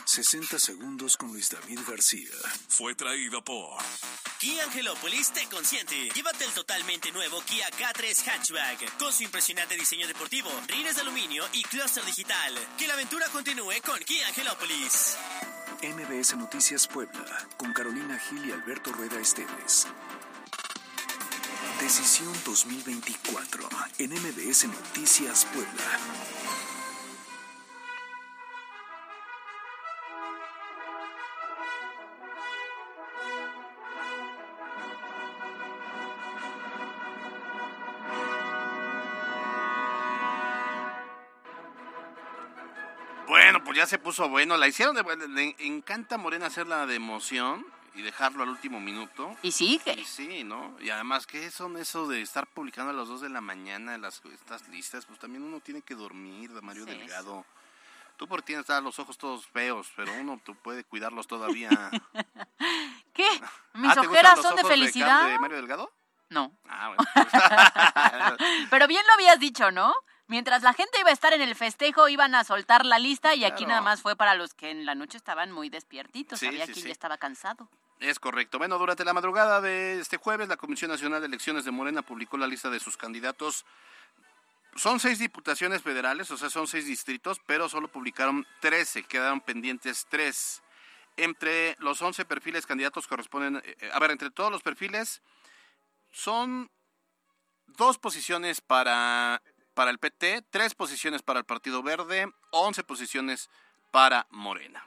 [0.08, 2.30] 60 segundos con Luis David García.
[2.68, 3.76] Fue traído por
[4.38, 6.08] Kia Angelópolis te consiente.
[6.14, 11.44] Llévate el totalmente nuevo Kia K3 Hatchback con su impresionante diseño deportivo, rines de aluminio
[11.52, 12.54] y clúster digital.
[12.78, 15.18] Que la aventura continúe con Kia Angelópolis.
[15.82, 19.86] MBS Noticias Puebla con Carolina Gil y Alberto Rueda Esteves.
[21.82, 23.68] Decisión 2024
[23.98, 26.67] en MBS Noticias Puebla.
[43.68, 44.56] Pues ya se puso bueno.
[44.56, 49.36] La hicieron de Le encanta a Morena hacerla de emoción y dejarlo al último minuto.
[49.42, 49.92] Y sigue.
[49.92, 50.74] Y sí, ¿no?
[50.80, 54.22] Y además, ¿qué son eso de estar publicando a las 2 de la mañana las,
[54.32, 55.04] estas listas?
[55.04, 57.44] Pues también uno tiene que dormir, de Mario Sí, Delgado.
[58.16, 61.68] Tú por tienes los ojos todos feos, pero uno tú puede cuidarlos todavía.
[63.12, 63.28] ¿Qué?
[63.74, 65.28] Mis Ah, ¿te gustan ojeras los son de felicidad.
[65.28, 65.92] de Mario Delgado?
[66.30, 66.52] No.
[66.66, 67.04] Ah, bueno.
[68.70, 69.94] Pero bien lo habías dicho, ¿no?
[70.28, 73.44] Mientras la gente iba a estar en el festejo, iban a soltar la lista y
[73.44, 73.68] aquí Claro.
[73.70, 76.38] nada más fue para los que en la noche estaban muy despiertitos.
[76.38, 76.88] Sí, Había sí, quien sí.
[76.88, 77.68] ya estaba cansado.
[77.98, 78.58] Es correcto.
[78.58, 82.36] Bueno, durante la madrugada de este jueves, la Comisión Nacional de Elecciones de Morena publicó
[82.36, 83.64] la lista de sus candidatos.
[84.76, 90.06] Son seis diputaciones federales, o sea, son seis distritos, pero solo publicaron 13, quedaron pendientes
[90.08, 90.62] tres.
[91.16, 95.20] Entre los 11 perfiles candidatos corresponden, eh, a ver, entre todos los perfiles,
[96.12, 96.70] son
[97.66, 99.42] dos posiciones para,
[99.78, 103.48] para el PT, tres posiciones para el Partido Verde, 11 posiciones
[103.92, 104.84] para Morena.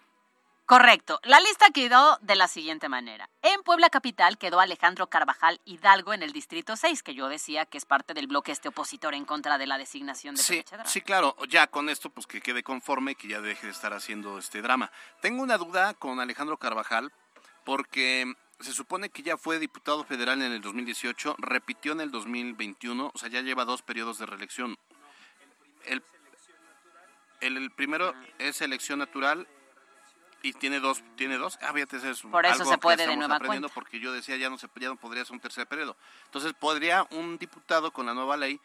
[0.65, 1.21] Correcto.
[1.23, 3.29] La lista quedó de la siguiente manera.
[3.41, 7.77] En Puebla Capital quedó Alejandro Carvajal Hidalgo en el Distrito 6, que yo decía que
[7.77, 11.37] es parte del bloque este opositor en contra de la designación de Sí, sí, claro,
[11.47, 14.91] ya con esto pues que quede conforme, que ya deje de estar haciendo este drama.
[15.21, 17.13] Tengo una duda con Alejandro Carvajal
[17.63, 23.11] porque se supone que ya fue diputado federal en el 2018, repitió en el 2021,
[23.13, 24.77] o sea, ya lleva dos periodos de reelección.
[25.85, 26.03] El,
[27.41, 29.47] el, el primero es elección natural
[30.43, 31.57] y tiene dos, tiene dos.
[31.61, 33.73] Ah, fíjate, eso es Por eso algo se que puede de estamos nueva aprendiendo, cuenta.
[33.75, 35.95] Porque yo decía ya no se ya no podría ser un tercer periodo.
[36.25, 38.59] Entonces podría un diputado con la nueva ley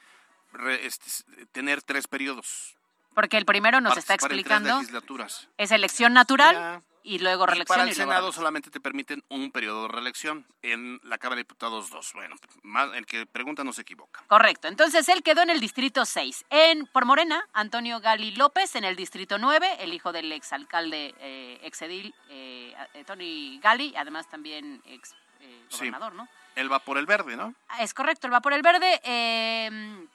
[0.53, 2.75] re- este, tener tres periodos.
[3.15, 5.49] Porque el primero nos está explicando legislaturas.
[5.57, 6.83] es elección natural.
[7.07, 7.75] Y luego Y reelección.
[7.77, 10.47] para el y Senado solamente te permiten un periodo de reelección.
[10.63, 12.13] En la Cámara de Diputados dos.
[12.15, 14.23] Bueno, más, el que pregunta no se equivoca.
[14.27, 14.69] Correcto.
[14.69, 16.45] Entonces él quedó en el distrito 6.
[16.51, 21.61] En por Morena, Antonio Gali López en el distrito 9, el hijo del exalcalde eh,
[21.63, 25.79] exedil eh, eh, Tony Gali, además también ex eh, Sí.
[25.79, 26.29] gobernador, ¿no?
[26.57, 27.55] Él va por el verde, ¿no?
[27.79, 29.01] Es correcto, él va por el verde.
[29.05, 30.07] eh,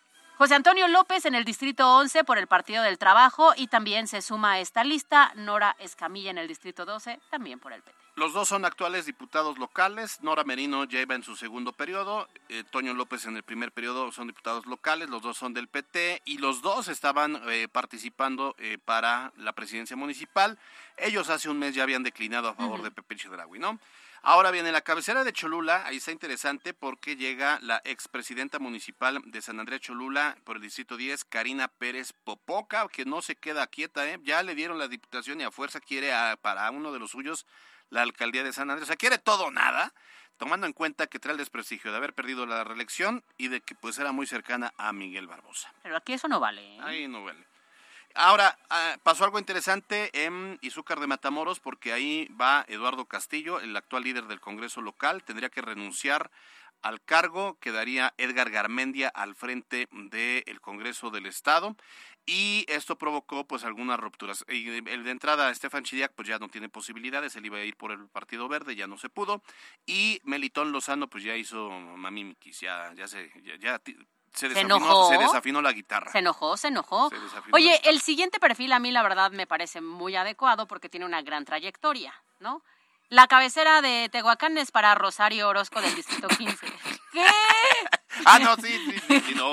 [0.42, 4.24] José Antonio López en el Distrito 11 por el Partido del Trabajo y también se
[4.24, 7.96] suma a esta lista Nora Escamilla en el Distrito 12, también por el PT.
[8.16, 10.18] Los dos son actuales diputados locales.
[10.24, 12.28] Nora Merino lleva en su segundo periodo.
[12.50, 15.12] Eh, Toño López en el primer periodo son diputados locales.
[15.12, 19.96] Los dos son del PT y los dos estaban eh, participando eh, para la presidencia
[19.96, 20.58] municipal.
[20.98, 23.80] Ellos hace un mes ya habían declinado a favor de Pepe Chedraui, ¿no?
[24.24, 29.42] Ahora viene la cabecera de Cholula, ahí está interesante porque llega la expresidenta municipal de
[29.42, 34.08] San Andrés Cholula por el distrito 10, Karina Pérez Popoca, que no se queda quieta,
[34.08, 34.20] ¿eh?
[34.22, 37.48] ya le dieron la diputación y a fuerza quiere a, para uno de los suyos
[37.90, 39.92] la alcaldía de San Andrés, o sea, quiere todo o nada,
[40.38, 43.74] tomando en cuenta que trae el desprestigio de haber perdido la reelección y de que
[43.74, 45.74] pues era muy cercana a Miguel Barbosa.
[45.82, 46.62] Pero aquí eso no vale.
[46.62, 46.80] ¿eh?
[46.84, 47.51] Ahí no vale.
[48.16, 53.76] Ahora, ah, pasó algo interesante en Izúcar de Matamoros porque ahí va Eduardo Castillo, el
[53.76, 56.32] actual líder del Congreso local, tendría que renunciar
[56.82, 61.76] al cargo, quedaría Edgar Garmendia al frente del Congreso del Estado.
[62.26, 64.46] Y esto provocó pues algunas rupturas.
[64.48, 67.92] El de entrada, Estefan Chidiac pues ya no tiene posibilidades, él iba a ir por
[67.92, 69.42] el Partido Verde, ya no se pudo.
[69.86, 73.32] Y Melitón Lozano pues ya hizo mamimikis, ya, ya se...
[73.44, 73.82] ya, ya
[74.34, 75.10] se desafinó, enojó?
[75.10, 76.12] se desafinó la guitarra.
[76.12, 77.10] Se enojó, se enojó.
[77.10, 77.16] Se
[77.52, 81.22] Oye, el siguiente perfil a mí la verdad me parece muy adecuado porque tiene una
[81.22, 82.64] gran trayectoria, ¿no?
[83.10, 86.66] La cabecera de Tehuacán es para Rosario Orozco del Distrito 15.
[87.12, 87.26] ¿Qué?
[88.26, 89.50] Ah, no, sí, sí, sí, sí, no.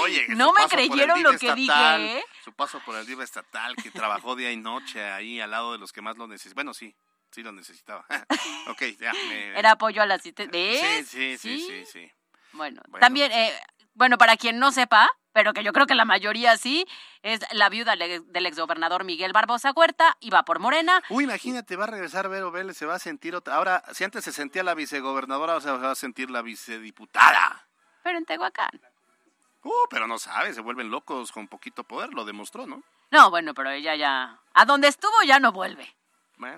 [0.00, 2.24] Oye, No me creyeron lo que estatal, dije, ¿eh?
[2.42, 5.78] Su paso por el DIF estatal, que trabajó día y noche ahí al lado de
[5.78, 6.54] los que más lo necesitaban.
[6.54, 6.96] Bueno, sí,
[7.30, 8.04] sí lo necesitaba.
[8.68, 9.12] ok, ya.
[9.12, 11.08] me- Era apoyo a la ¿Ves?
[11.08, 12.12] Sí, sí, sí, sí, sí.
[12.52, 13.00] Bueno, Bueno.
[13.04, 13.52] también, eh,
[13.94, 16.86] bueno, para quien no sepa, pero que yo creo que la mayoría sí,
[17.22, 21.02] es la viuda del exgobernador Miguel Barbosa Huerta y va por Morena.
[21.08, 23.56] Uy, imagínate, va a regresar Vero Vélez, se va a sentir otra.
[23.56, 27.66] Ahora, si antes se sentía la vicegobernadora, ahora se va a sentir la vicediputada.
[28.02, 28.80] Pero en Tehuacán.
[29.62, 32.82] Uh, pero no sabe, se vuelven locos con poquito poder, lo demostró, ¿no?
[33.10, 34.38] No, bueno, pero ella ya.
[34.54, 35.94] A donde estuvo ya no vuelve.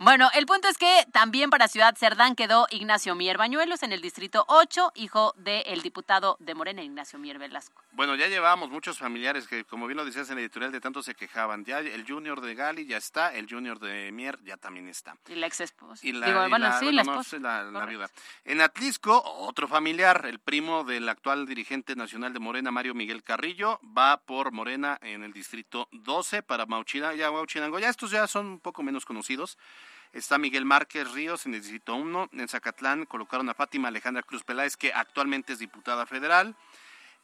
[0.00, 0.30] Bueno.
[0.34, 4.44] El punto es que también para Ciudad Cerdán quedó Ignacio Mier Bañuelos en el distrito
[4.48, 7.82] 8, hijo del diputado de Morena, Ignacio Mier Velasco.
[7.92, 11.02] Bueno, ya llevábamos muchos familiares que, como bien lo decías en el editorial, de tanto
[11.02, 11.64] se quejaban.
[11.64, 15.16] Ya el junior de Gali ya está, el junior de Mier ya también está.
[15.28, 16.06] Y la ex esposa.
[16.06, 17.38] Y la, Digo, y bueno, la- sí, bueno, la no, esposa.
[17.38, 18.08] la- viuda.
[18.44, 23.80] En Atlisco, otro familiar, el primo del actual dirigente nacional de Morena, Mario Miguel Carrillo,
[23.82, 27.78] va por Morena en el distrito 12 para Mauchina, ya Mauchinango.
[27.78, 29.58] Ya estos ya son un poco menos conocidos.
[30.12, 32.30] Está Miguel Márquez Ríos en el distrito 1.
[32.32, 36.54] En Zacatlán colocaron a Fátima Alejandra Cruz Peláez, que actualmente es diputada federal.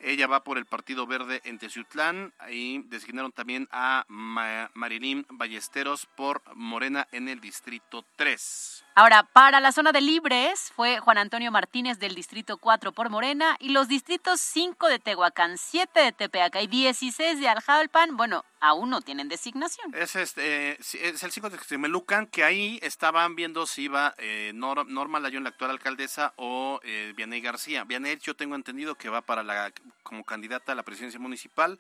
[0.00, 2.32] Ella va por el Partido Verde en Teciutlán.
[2.38, 8.84] Ahí designaron también a Ma- Marilyn Ballesteros por Morena en el distrito 3.
[9.00, 13.56] Ahora, para la zona de libres fue Juan Antonio Martínez del distrito 4 por Morena
[13.60, 18.90] y los distritos 5 de Tehuacán, 7 de Tepeaca y 16 de Aljalpan, bueno, aún
[18.90, 19.94] no tienen designación.
[19.94, 24.50] Es, este, eh, es el 5 de Xmelucan, que ahí estaban viendo si iba eh,
[24.56, 27.84] Nor- Norma Layón, la actual alcaldesa, o eh, Vianey García.
[27.84, 29.70] Vianey, yo tengo entendido que va para la
[30.02, 31.78] como candidata a la presidencia municipal.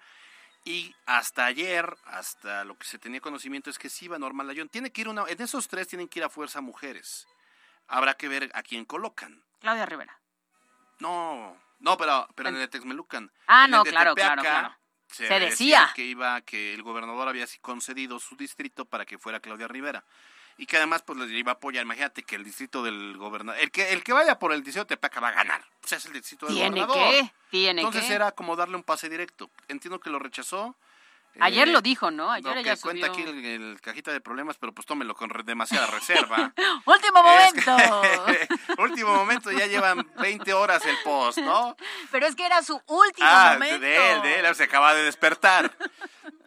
[0.68, 4.68] Y hasta ayer, hasta lo que se tenía conocimiento es que sí iba Norma Layón.
[4.68, 7.26] Tiene que ir una, en esos tres tienen que ir a fuerza mujeres.
[7.86, 9.42] Habrá que ver a quién colocan.
[9.60, 10.20] Claudia Rivera.
[10.98, 13.32] No, no, pero, pero en el de Texmelucan.
[13.46, 14.78] Ah, En el no, de claro, Tepeaca, claro, claro.
[15.06, 15.92] Se, Se decía decía.
[15.94, 20.04] que iba, que el gobernador había concedido su distrito para que fuera Claudia Rivera.
[20.58, 21.84] Y que además pues le iba a apoyar.
[21.84, 24.96] Imagínate que el distrito del gobernador, el que, el que vaya por el distrito de
[24.96, 25.64] Tepeaca va a ganar.
[25.84, 27.10] O sea, es el distrito del ¿Tiene gobernador.
[27.24, 27.32] que?
[27.50, 28.14] ¿Tiene Entonces que?
[28.14, 29.48] era como darle un pase directo.
[29.68, 30.74] Entiendo que lo rechazó.
[31.40, 32.30] Ayer Eh, lo dijo, ¿no?
[32.30, 35.30] Ayer lo ella que cuenta aquí el, el cajita de problemas, pero pues tómelo con
[35.44, 36.52] demasiada reserva.
[36.84, 38.02] Último Es que- momento.
[38.78, 41.76] último momento, ya llevan 20 horas el post, ¿no?
[42.10, 43.78] Pero es que era su último ah, momento.
[43.80, 45.76] de él, de él, se acaba de despertar.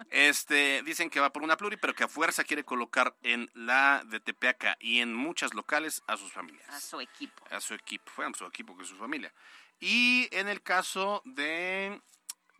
[0.09, 4.01] Este, dicen que va por una pluri, pero que a fuerza quiere colocar en la
[4.05, 6.69] de Tepeaca y en muchas locales a sus familiares.
[6.75, 7.45] A su equipo.
[7.49, 9.33] A su equipo, fue a su equipo que su familia.
[9.79, 12.01] Y en el caso de.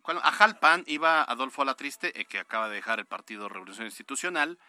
[0.06, 4.60] A Jalpan iba Adolfo Alatriste, eh, que acaba de dejar el Partido Revolución Institucional.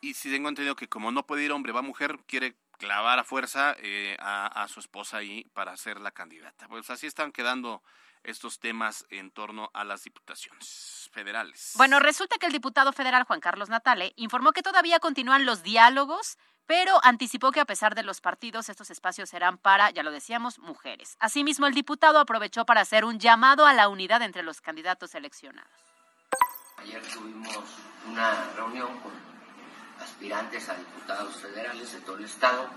[0.00, 3.24] Y si tengo entendido que como no puede ir hombre, va mujer, quiere clavar a
[3.24, 6.66] fuerza eh, a, a su esposa ahí para ser la candidata.
[6.68, 7.82] Pues así están quedando
[8.24, 11.72] estos temas en torno a las diputaciones federales.
[11.76, 16.38] Bueno, resulta que el diputado federal Juan Carlos Natale informó que todavía continúan los diálogos,
[16.66, 20.58] pero anticipó que a pesar de los partidos, estos espacios serán para, ya lo decíamos,
[20.58, 21.16] mujeres.
[21.18, 25.70] Asimismo, el diputado aprovechó para hacer un llamado a la unidad entre los candidatos seleccionados.
[26.78, 27.58] Ayer tuvimos
[28.08, 29.12] una reunión con
[30.00, 32.68] aspirantes a diputados federales de todo el estado.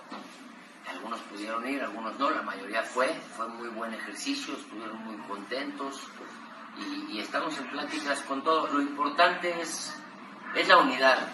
[0.88, 3.08] Algunos pudieron ir, algunos no, la mayoría fue.
[3.36, 6.02] Fue muy buen ejercicio, estuvieron muy contentos.
[7.10, 8.72] y, estamos en pláticas con todos.
[8.72, 9.96] Lo importante es,
[10.56, 11.28] es la unidad.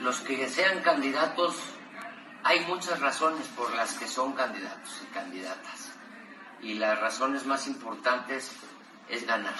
[0.00, 1.56] Los que sean candidatos,
[2.44, 5.92] hay muchas razones por las que son candidatos y candidatas.
[6.60, 8.56] Y las razones más importantes
[9.08, 9.54] es ganar.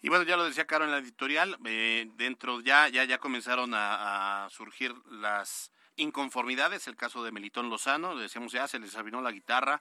[0.00, 3.72] Y bueno, ya lo decía Caro en la editorial, eh, dentro ya, ya, ya comenzaron
[3.72, 9.22] a, a, surgir las inconformidades, el caso de Melitón Lozano, decíamos ya, se les afinó
[9.22, 9.80] la guitarra,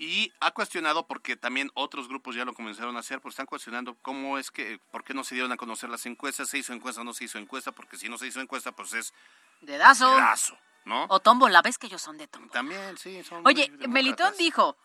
[0.00, 3.98] y ha cuestionado, porque también otros grupos ya lo comenzaron a hacer, pues están cuestionando
[4.00, 7.04] cómo es que, por qué no se dieron a conocer las encuestas, se hizo encuesta
[7.04, 9.12] no se hizo encuesta, porque si no se hizo encuesta, pues es...
[9.60, 10.10] Dedazo.
[10.14, 11.04] Dedazo, ¿no?
[11.10, 12.50] O tómbola, ves que ellos son de tómbola.
[12.50, 14.78] También, sí, son Oye, Melitón dijo,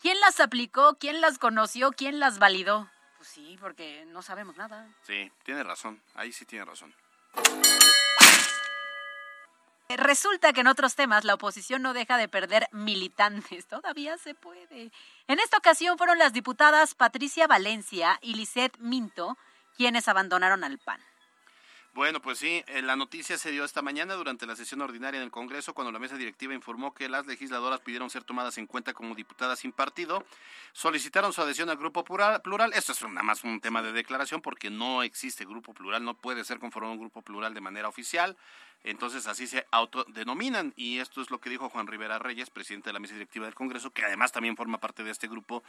[0.00, 0.98] ¿quién las aplicó?
[1.00, 1.90] ¿Quién las conoció?
[1.90, 2.88] ¿Quién las validó?
[3.16, 4.88] Pues sí, porque no sabemos nada.
[5.02, 6.94] Sí, tiene razón, ahí sí tiene razón.
[9.96, 13.66] Resulta que en otros temas la oposición no deja de perder militantes.
[13.66, 14.90] Todavía se puede.
[15.28, 19.36] En esta ocasión fueron las diputadas Patricia Valencia y Lisette Minto
[19.76, 21.00] quienes abandonaron al PAN.
[21.94, 25.74] Bueno, pues sí, la noticia se dio esta mañana durante la sesión ordinaria del Congreso
[25.74, 29.60] cuando la mesa directiva informó que las legisladoras pidieron ser tomadas en cuenta como diputadas
[29.60, 30.24] sin partido,
[30.72, 32.72] solicitaron su adhesión al grupo plural.
[32.74, 36.42] Esto es nada más un tema de declaración porque no existe grupo plural, no puede
[36.42, 38.36] ser conformado un grupo plural de manera oficial.
[38.82, 42.94] Entonces así se autodenominan y esto es lo que dijo Juan Rivera Reyes, presidente de
[42.94, 45.62] la mesa directiva del Congreso, que además también forma parte de este grupo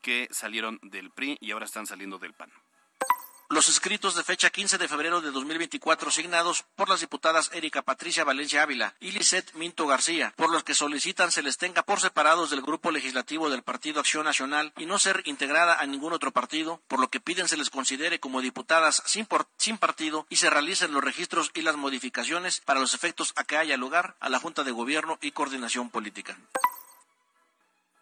[0.00, 2.52] que salieron del PRI y ahora están saliendo del PAN
[3.52, 8.24] los escritos de fecha 15 de febrero de 2024 signados por las diputadas Erika Patricia
[8.24, 12.48] Valencia Ávila y Lisette Minto García, por los que solicitan se les tenga por separados
[12.48, 16.80] del grupo legislativo del Partido Acción Nacional y no ser integrada a ningún otro partido,
[16.88, 19.26] por lo que piden se les considere como diputadas sin,
[19.76, 23.76] partido y se realicen los registros y las modificaciones para los efectos a que haya
[23.76, 26.38] lugar a la Junta de Gobierno y Coordinación Política.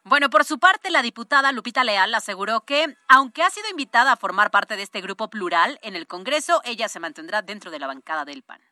[0.03, 4.17] Bueno, por su parte, la diputada Lupita Leal aseguró que, aunque ha sido invitada a
[4.17, 7.87] formar parte de este grupo plural en el Congreso, ella se mantendrá dentro de la
[7.87, 8.70] bancada del PAN.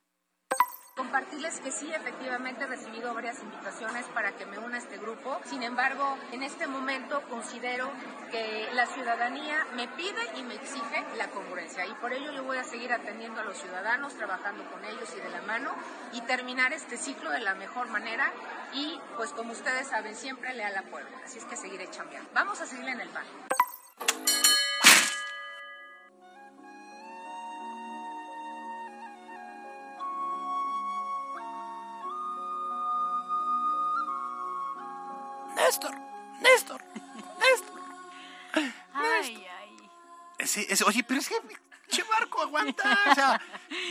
[0.98, 5.40] Compartirles que sí, efectivamente he recibido varias invitaciones para que me una a este grupo.
[5.44, 7.88] Sin embargo, en este momento considero
[8.32, 12.58] que la ciudadanía me pide y me exige la congruencia y por ello yo voy
[12.58, 15.72] a seguir atendiendo a los ciudadanos, trabajando con ellos y de la mano
[16.12, 18.32] y terminar este ciclo de la mejor manera
[18.72, 21.16] y pues como ustedes saben siempre leal al pueblo.
[21.24, 22.28] Así es que seguiré chambeando.
[22.34, 23.24] Vamos a seguir en el pan.
[40.68, 41.36] Ese, oye, pero es que
[41.88, 42.98] che barco aguanta.
[43.10, 43.40] O sea,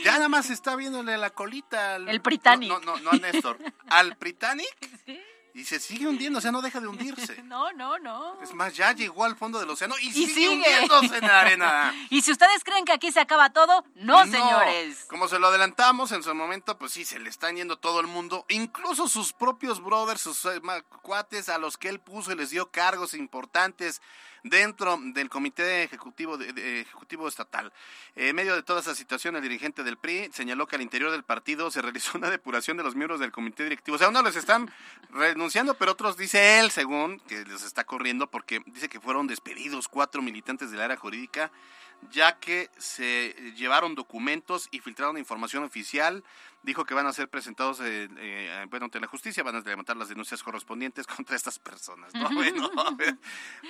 [0.04, 2.08] ya nada más está viéndole la colita al.
[2.08, 2.70] El Britannic.
[2.70, 3.58] No, no, no, a Néstor.
[3.90, 4.76] Al Britannic.
[5.06, 5.22] Sí.
[5.58, 7.42] Y se sigue hundiendo, o sea, no deja de hundirse.
[7.44, 8.40] No, no, no.
[8.44, 11.42] Es más, ya llegó al fondo del océano y, y sigue, sigue, hundiéndose en la
[11.42, 11.96] arena.
[12.12, 15.06] y si ustedes creen que aquí se acaba todo, no, no, señores.
[15.10, 18.08] Como se lo adelantamos en su momento, pues sí, se le están yendo todo el
[18.08, 20.62] mundo, incluso sus propios brothers, sus eh,
[21.02, 24.02] cuates a los que él puso y les dio cargos importantes
[24.44, 27.72] dentro del Comité Ejecutivo, de, ejecutivo Estatal.
[28.16, 31.24] En medio de toda esa situación, el dirigente del PRI señaló que al interior del
[31.24, 33.96] partido se realizó una depuración de los miembros del Comité Directivo.
[33.96, 34.72] O sea, uno les están
[35.12, 39.88] renunciando, pero otros, dice él, según, que les está corriendo porque dice que fueron despedidos
[39.88, 41.52] cuatro militantes del área jurídica
[42.12, 46.24] ya que se llevaron documentos y filtraron información oficial.
[46.64, 49.96] Dijo que van a ser presentados eh, eh, bueno, ante la justicia, van a levantar
[49.96, 52.14] las denuncias correspondientes contra estas personas.
[52.14, 52.30] ¿no?
[52.38, 52.70] Bueno,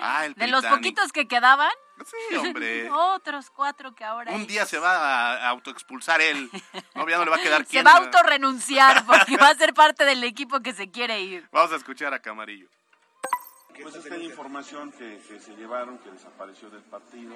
[0.00, 1.70] ah, el de los poquitos que quedaban.
[2.04, 2.90] Sí, hombre.
[2.92, 4.32] Otros cuatro que ahora.
[4.32, 6.50] Un día se va a autoexpulsar él.
[6.94, 7.80] No, ya no le va a quedar quien.
[7.80, 11.48] Se va a autorrenunciar porque va a ser parte del equipo que se quiere ir.
[11.52, 12.68] Vamos a escuchar a Camarillo.
[13.82, 17.34] Pues esta información que, que, se llevaron, que desapareció del partido,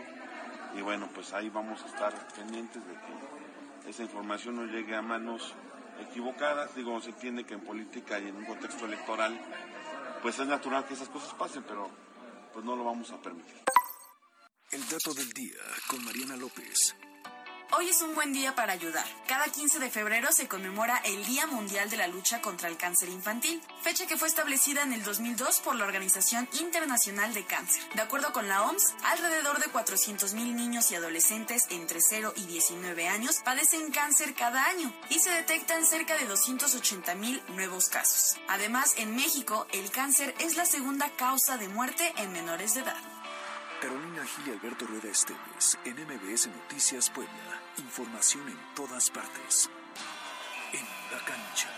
[0.77, 5.03] y bueno, pues ahí vamos a estar pendientes de que esa información no llegue a
[5.03, 5.55] manos
[6.01, 6.75] equivocadas.
[6.75, 9.39] Digo, se entiende que en política y en un contexto electoral,
[10.23, 11.91] pues es natural que esas cosas pasen, pero
[12.53, 13.63] pues no lo vamos a permitir.
[14.71, 16.95] El dato del día con Mariana López.
[17.75, 19.07] Hoy es un buen día para ayudar.
[19.27, 23.09] Cada 15 de febrero se conmemora el Día Mundial de la Lucha contra el Cáncer
[23.09, 27.83] Infantil, fecha que fue establecida en el 2002 por la Organización Internacional de Cáncer.
[27.95, 33.09] De acuerdo con la OMS, alrededor de 400.000 niños y adolescentes entre 0 y 19
[33.09, 38.39] años padecen cáncer cada año y se detectan cerca de 280.000 nuevos casos.
[38.49, 43.01] Además, en México, el cáncer es la segunda causa de muerte en menores de edad.
[43.81, 47.62] Carolina Gil y Alberto Rueda Esteves, en MBS Noticias Puebla.
[47.79, 49.71] Información en todas partes.
[50.73, 51.69] En la cancha.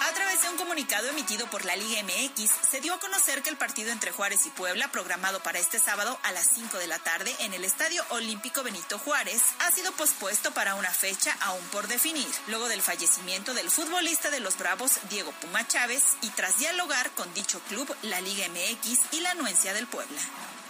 [0.00, 3.50] A través Mediante un comunicado emitido por la Liga MX, se dio a conocer que
[3.50, 6.98] el partido entre Juárez y Puebla, programado para este sábado a las 5 de la
[6.98, 11.86] tarde en el Estadio Olímpico Benito Juárez, ha sido pospuesto para una fecha aún por
[11.86, 17.10] definir, luego del fallecimiento del futbolista de los Bravos, Diego Puma Chávez, y tras dialogar
[17.10, 20.20] con dicho club, la Liga MX y la anuencia del Puebla.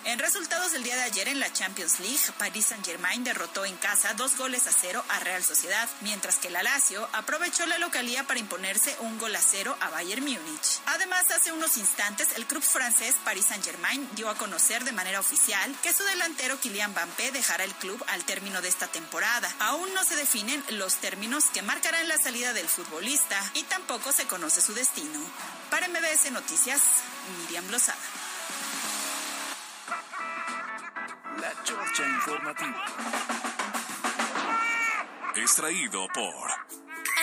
[0.05, 4.15] En resultados del día de ayer en la Champions League, Paris Saint-Germain derrotó en casa
[4.15, 8.41] dos goles a cero a Real Sociedad, mientras que la Lazio aprovechó la localía para
[8.41, 10.81] imponerse un gol a cero a Bayern Múnich.
[10.87, 15.73] Además, hace unos instantes, el club francés Paris Saint-Germain dio a conocer de manera oficial
[15.85, 19.55] que su delantero Kylian Mbappé dejará el club al término de esta temporada.
[19.61, 24.27] Aún no se definen los términos que marcarán la salida del futbolista y tampoco se
[24.27, 25.21] conoce su destino.
[25.71, 26.83] Para MBS Noticias,
[27.39, 28.22] Miriam Lozada.
[31.65, 32.85] Chorcha Informativa.
[35.37, 36.51] Extraído por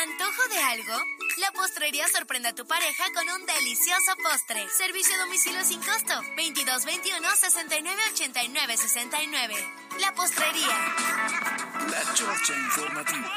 [0.02, 1.04] ¿Antojo de algo?
[1.38, 4.68] La postrería sorprende a tu pareja con un delicioso postre.
[4.70, 6.14] Servicio a domicilio sin costo.
[6.38, 9.56] 2221 69 89 69.
[10.00, 10.78] La postrería.
[11.92, 13.36] La Chorcha Informativa.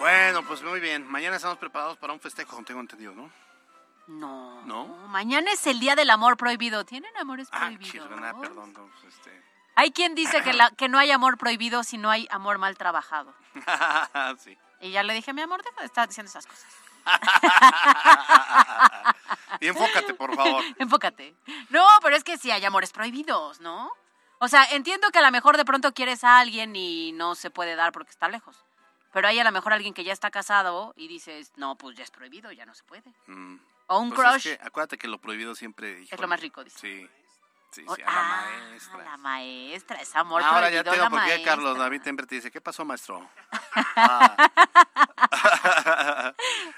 [0.00, 1.06] Bueno, pues muy bien.
[1.06, 3.45] Mañana estamos preparados para un festejo, tengo entendido, ¿no?
[4.06, 4.62] No.
[4.62, 4.86] ¿No?
[5.08, 6.84] Mañana es el día del amor prohibido.
[6.84, 8.08] ¿Tienen amores Ah, prohibidos?
[8.08, 8.72] perdón.
[8.72, 9.42] no, pues, este...
[9.74, 12.76] Hay quien dice que, la- que no hay amor prohibido si no hay amor mal
[12.78, 13.34] trabajado.
[14.38, 14.56] sí.
[14.80, 16.66] Y ya le dije, mi amor, deja de estar diciendo esas cosas.
[19.60, 20.62] Y enfócate, por favor.
[20.78, 21.34] Enfócate.
[21.70, 23.90] No, pero es que sí hay amores prohibidos, ¿no?
[24.38, 27.50] O sea, entiendo que a lo mejor de pronto quieres a alguien y no se
[27.50, 28.56] puede dar porque está lejos.
[29.12, 32.04] Pero hay a lo mejor alguien que ya está casado y dices, no, pues ya
[32.04, 33.14] es prohibido, ya no se puede.
[33.28, 33.56] Mm.
[33.88, 34.42] O un Pues es crush.
[34.58, 36.02] que acuérdate que lo prohibido siempre...
[36.02, 36.78] Es lo más rico, dice.
[36.78, 37.08] Sí,
[37.72, 39.04] sí, sí, a la ah, maestra.
[39.04, 41.04] La maestra, es amor Ahora ya prohibido.
[41.08, 41.42] tengo por qué.
[41.42, 43.28] Carlos David siempre te dice, ¿qué pasó, maestro?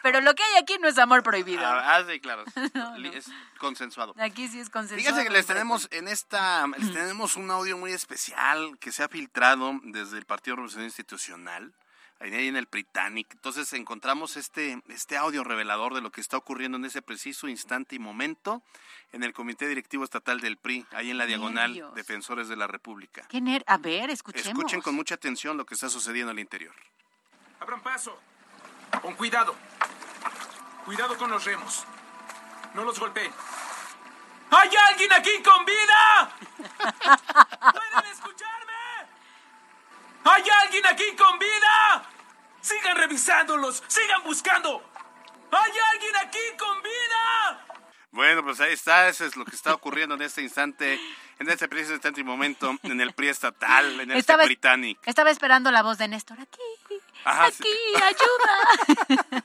[0.03, 1.65] Pero lo que hay aquí no es amor prohibido.
[1.65, 2.45] Ah, ah, sí, claro.
[2.75, 3.17] No, Li- no.
[3.17, 3.27] Es
[3.59, 4.15] consensuado.
[4.19, 5.01] Aquí sí es consensuado.
[5.03, 9.09] Fíjense que les tenemos en esta, les tenemos un audio muy especial que se ha
[9.09, 11.73] filtrado desde el Partido Revolucionario Institucional,
[12.21, 13.29] ahí en el Britannic.
[13.33, 17.97] Entonces encontramos este, este audio revelador de lo que está ocurriendo en ese preciso instante
[17.97, 18.63] y momento
[19.13, 21.93] en el Comité Directivo Estatal del PRI, ahí en la diagonal.
[21.95, 23.23] Defensores de la República.
[23.29, 24.47] ¿Qué ner- A ver, escuchemos.
[24.49, 26.75] Escuchen con mucha atención lo que está sucediendo al interior.
[27.61, 28.19] Abran paso.
[29.03, 29.55] Con cuidado.
[30.85, 31.85] Cuidado con los remos.
[32.75, 33.31] No los golpeen.
[34.51, 36.31] ¡Hay alguien aquí con vida!
[37.73, 38.73] ¿Pueden escucharme?
[40.31, 42.03] ¡Hay alguien aquí con vida!
[42.61, 43.83] ¡Sigan revisándolos!
[43.87, 44.83] ¡Sigan buscando!
[45.51, 47.65] ¡Hay alguien aquí con vida!
[48.11, 50.99] Bueno, pues ahí está, eso es lo que está ocurriendo en este instante,
[51.39, 54.99] en este preciso instante y momento en el PRI estatal, en este Estaba- Britannic.
[55.07, 56.41] Estaba esperando la voz de Néstor.
[56.41, 56.59] Aquí,
[57.25, 57.63] Ajá, sí.
[57.63, 59.45] aquí, ayuda.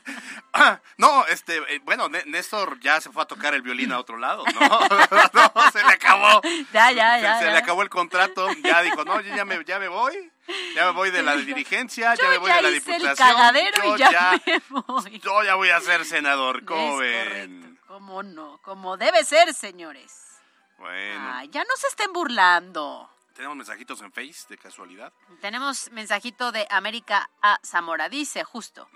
[0.56, 3.98] Ah, no, este, eh, bueno, Né- Néstor ya se fue a tocar el violín a
[3.98, 4.60] otro lado, ¿no?
[5.32, 6.40] no, se le acabó.
[6.72, 7.38] Ya, ya, ya.
[7.40, 7.50] Se, ya.
[7.50, 10.32] le acabó el contrato, ya dijo, no, yo ya me, ya me voy,
[10.76, 13.28] ya me voy de la dirigencia, ya me voy ya de la hice el diputación.
[13.36, 15.18] cagadero yo y ya me voy.
[15.18, 17.80] Yo ya voy a ser senador, ¿cómo Es ven?
[17.88, 18.58] ¿Cómo no?
[18.62, 20.38] Como debe ser, señores.
[20.78, 23.10] Bueno, Ay, ya no se estén burlando.
[23.34, 25.12] Tenemos mensajitos en Face, de casualidad.
[25.40, 28.08] Tenemos mensajito de América a Zamora.
[28.08, 28.88] Dice justo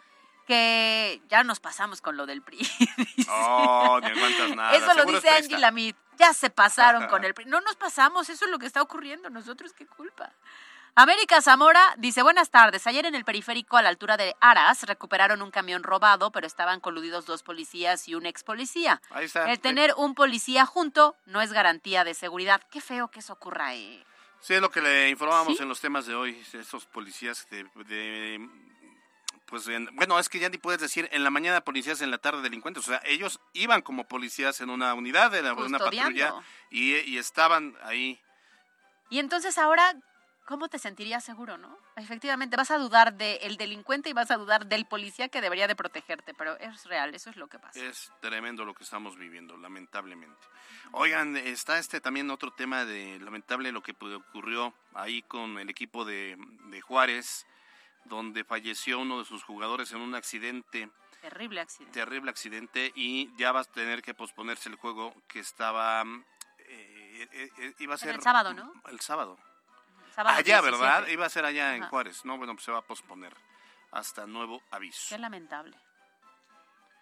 [0.46, 2.58] que ya nos pasamos con lo del PRI.
[3.30, 4.74] Oh, ni aguantas nada.
[4.74, 5.36] eso lo es dice presta.
[5.36, 5.94] Angie Lamid.
[6.16, 7.44] Ya se pasaron con el PRI.
[7.44, 9.28] No nos pasamos, eso es lo que está ocurriendo.
[9.28, 10.32] Nosotros, qué culpa.
[10.94, 12.86] América Zamora dice, buenas tardes.
[12.86, 16.80] Ayer en el periférico a la altura de Aras recuperaron un camión robado, pero estaban
[16.80, 19.00] coludidos dos policías y un ex policía.
[19.10, 19.50] Ahí está.
[19.50, 22.62] El tener un policía junto no es garantía de seguridad.
[22.70, 23.74] Qué feo que eso ocurra.
[23.74, 24.04] Eh.
[24.40, 25.62] Sí, es lo que le informábamos ¿Sí?
[25.62, 27.64] en los temas de hoy, esos policías de...
[27.86, 28.48] de-
[29.46, 32.18] pues en- bueno, es que ya ni puedes decir en la mañana policías, en la
[32.18, 32.84] tarde delincuentes.
[32.86, 36.34] O sea, ellos iban como policías en una unidad, en una patrulla,
[36.70, 38.20] y estaban ahí.
[39.08, 39.94] Y entonces ahora,
[40.48, 41.78] ¿cómo te sentirías seguro, no?
[41.96, 45.76] Efectivamente, vas a dudar del delincuente y vas a dudar del policía que debería de
[45.76, 47.78] protegerte, pero es real, eso es lo que pasa.
[47.78, 50.40] Es tremendo lo que estamos viviendo, lamentablemente.
[50.92, 56.06] Oigan, está este también otro tema de lamentable lo que ocurrió ahí con el equipo
[56.06, 56.38] de,
[56.70, 57.46] de Juárez,
[58.06, 60.88] donde falleció uno de sus jugadores en un accidente.
[61.20, 61.92] Terrible accidente.
[61.92, 66.04] terrible accidente y ya va a tener que posponerse el juego que estaba
[66.60, 68.72] eh, eh, eh, iba a ser el sábado, ¿no?
[68.88, 69.36] el sábado
[70.18, 70.70] Sábado allá 17.
[70.82, 71.90] verdad iba a ser allá en Ajá.
[71.90, 73.32] Juárez no bueno pues se va a posponer
[73.92, 75.76] hasta nuevo aviso Qué lamentable.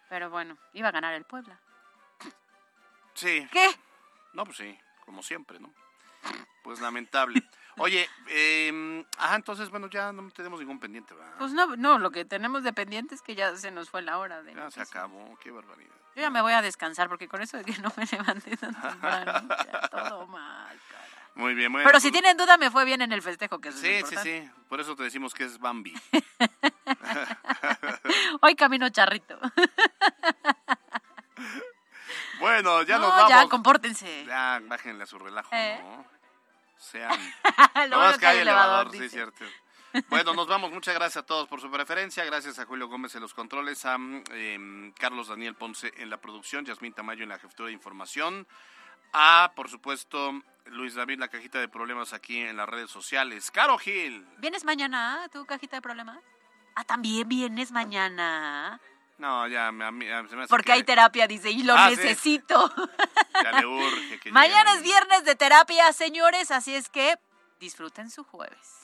[0.07, 1.59] Pero bueno, iba a ganar el Puebla.
[3.15, 3.69] sí ¿Qué?
[4.33, 5.73] no pues sí como siempre no
[6.61, 7.41] pues lamentable
[7.79, 11.35] Oye, eh, ajá, entonces, bueno, ya no tenemos ningún pendiente, ¿verdad?
[11.37, 14.17] Pues no, no, lo que tenemos de pendiente es que ya se nos fue la
[14.17, 14.41] hora.
[14.41, 15.93] De Ya se acabó, qué barbaridad.
[16.15, 18.73] Yo ya me voy a descansar porque con eso de que no me levanté tan
[18.81, 19.47] temprano,
[19.91, 20.79] todo mal.
[21.37, 21.87] Muy bien, muy bien.
[21.87, 24.49] Pero si tienen duda, me fue bien en el festejo, que es Sí, sí, sí.
[24.67, 25.93] Por eso te decimos que es Bambi.
[28.41, 29.39] Hoy camino charrito.
[32.39, 33.29] Bueno, ya No, nos vamos.
[33.29, 34.25] ya, compórtense.
[34.25, 35.79] Ya, bájenle a su relajo, ¿Eh?
[35.81, 36.05] ¿no?
[36.77, 37.17] Sean.
[37.89, 39.43] Lo más que hay elevador, sí, cierto.
[40.09, 40.71] Bueno, nos vamos.
[40.71, 42.23] Muchas gracias a todos por su preferencia.
[42.25, 46.63] Gracias a Julio Gómez en los controles, a em, Carlos Daniel Ponce en la producción,
[46.63, 48.45] Yasmín Tamayo en la jefatura de información,
[49.13, 50.39] a, por supuesto,
[50.71, 53.49] Luis David, la cajita de problemas aquí en las redes sociales.
[53.51, 54.25] Caro Gil.
[54.37, 56.19] ¿Vienes mañana, tu cajita de problemas?
[56.75, 58.79] Ah, también vienes mañana.
[59.17, 61.63] No, ya, me- a mí- a- se me hace Porque que hay terapia, dice, y
[61.63, 61.95] lo Ah, sí.
[61.95, 62.71] necesito.
[63.43, 67.17] ya le urge que llegue Mañana es viernes de terapia, señores, así es que
[67.59, 68.75] disfruten su jueves.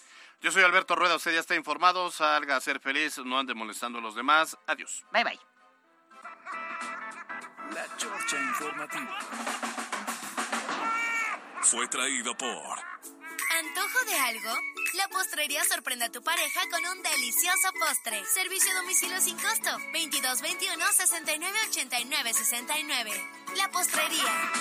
[0.41, 3.99] Yo soy Alberto Rueda, usted ya está informado, salga a ser feliz, no ande molestando
[3.99, 4.57] a los demás.
[4.67, 5.05] Adiós.
[5.11, 5.39] Bye bye.
[7.73, 9.17] La Chorcha Informativa.
[11.64, 14.59] Fue traído por ¿Antojo de algo?
[14.95, 18.22] La postrería sorprende a tu pareja con un delicioso postre.
[18.26, 19.72] Servicio a domicilio sin costo.
[19.93, 23.11] 2221 69 89 69.
[23.57, 24.51] La postrería.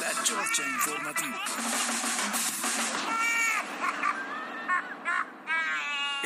[0.00, 1.44] La Chorcha Informativa.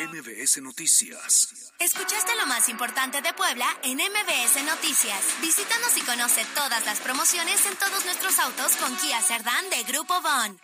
[0.01, 1.73] MBS Noticias.
[1.79, 5.23] Escuchaste lo más importante de Puebla en MBS Noticias.
[5.43, 10.15] Visítanos y conoce todas las promociones en todos nuestros autos con Kia Cerdán de Grupo
[10.23, 10.59] Bon.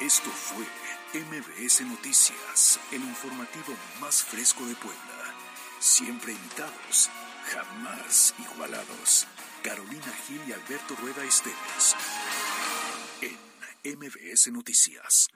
[0.00, 0.64] Esto fue
[1.12, 5.34] MBS Noticias, el informativo más fresco de Puebla.
[5.78, 7.10] Siempre invitados,
[7.52, 9.26] jamás igualados.
[9.62, 11.96] Carolina Gil y Alberto Rueda Esteves.
[13.20, 15.26] En MBS Noticias.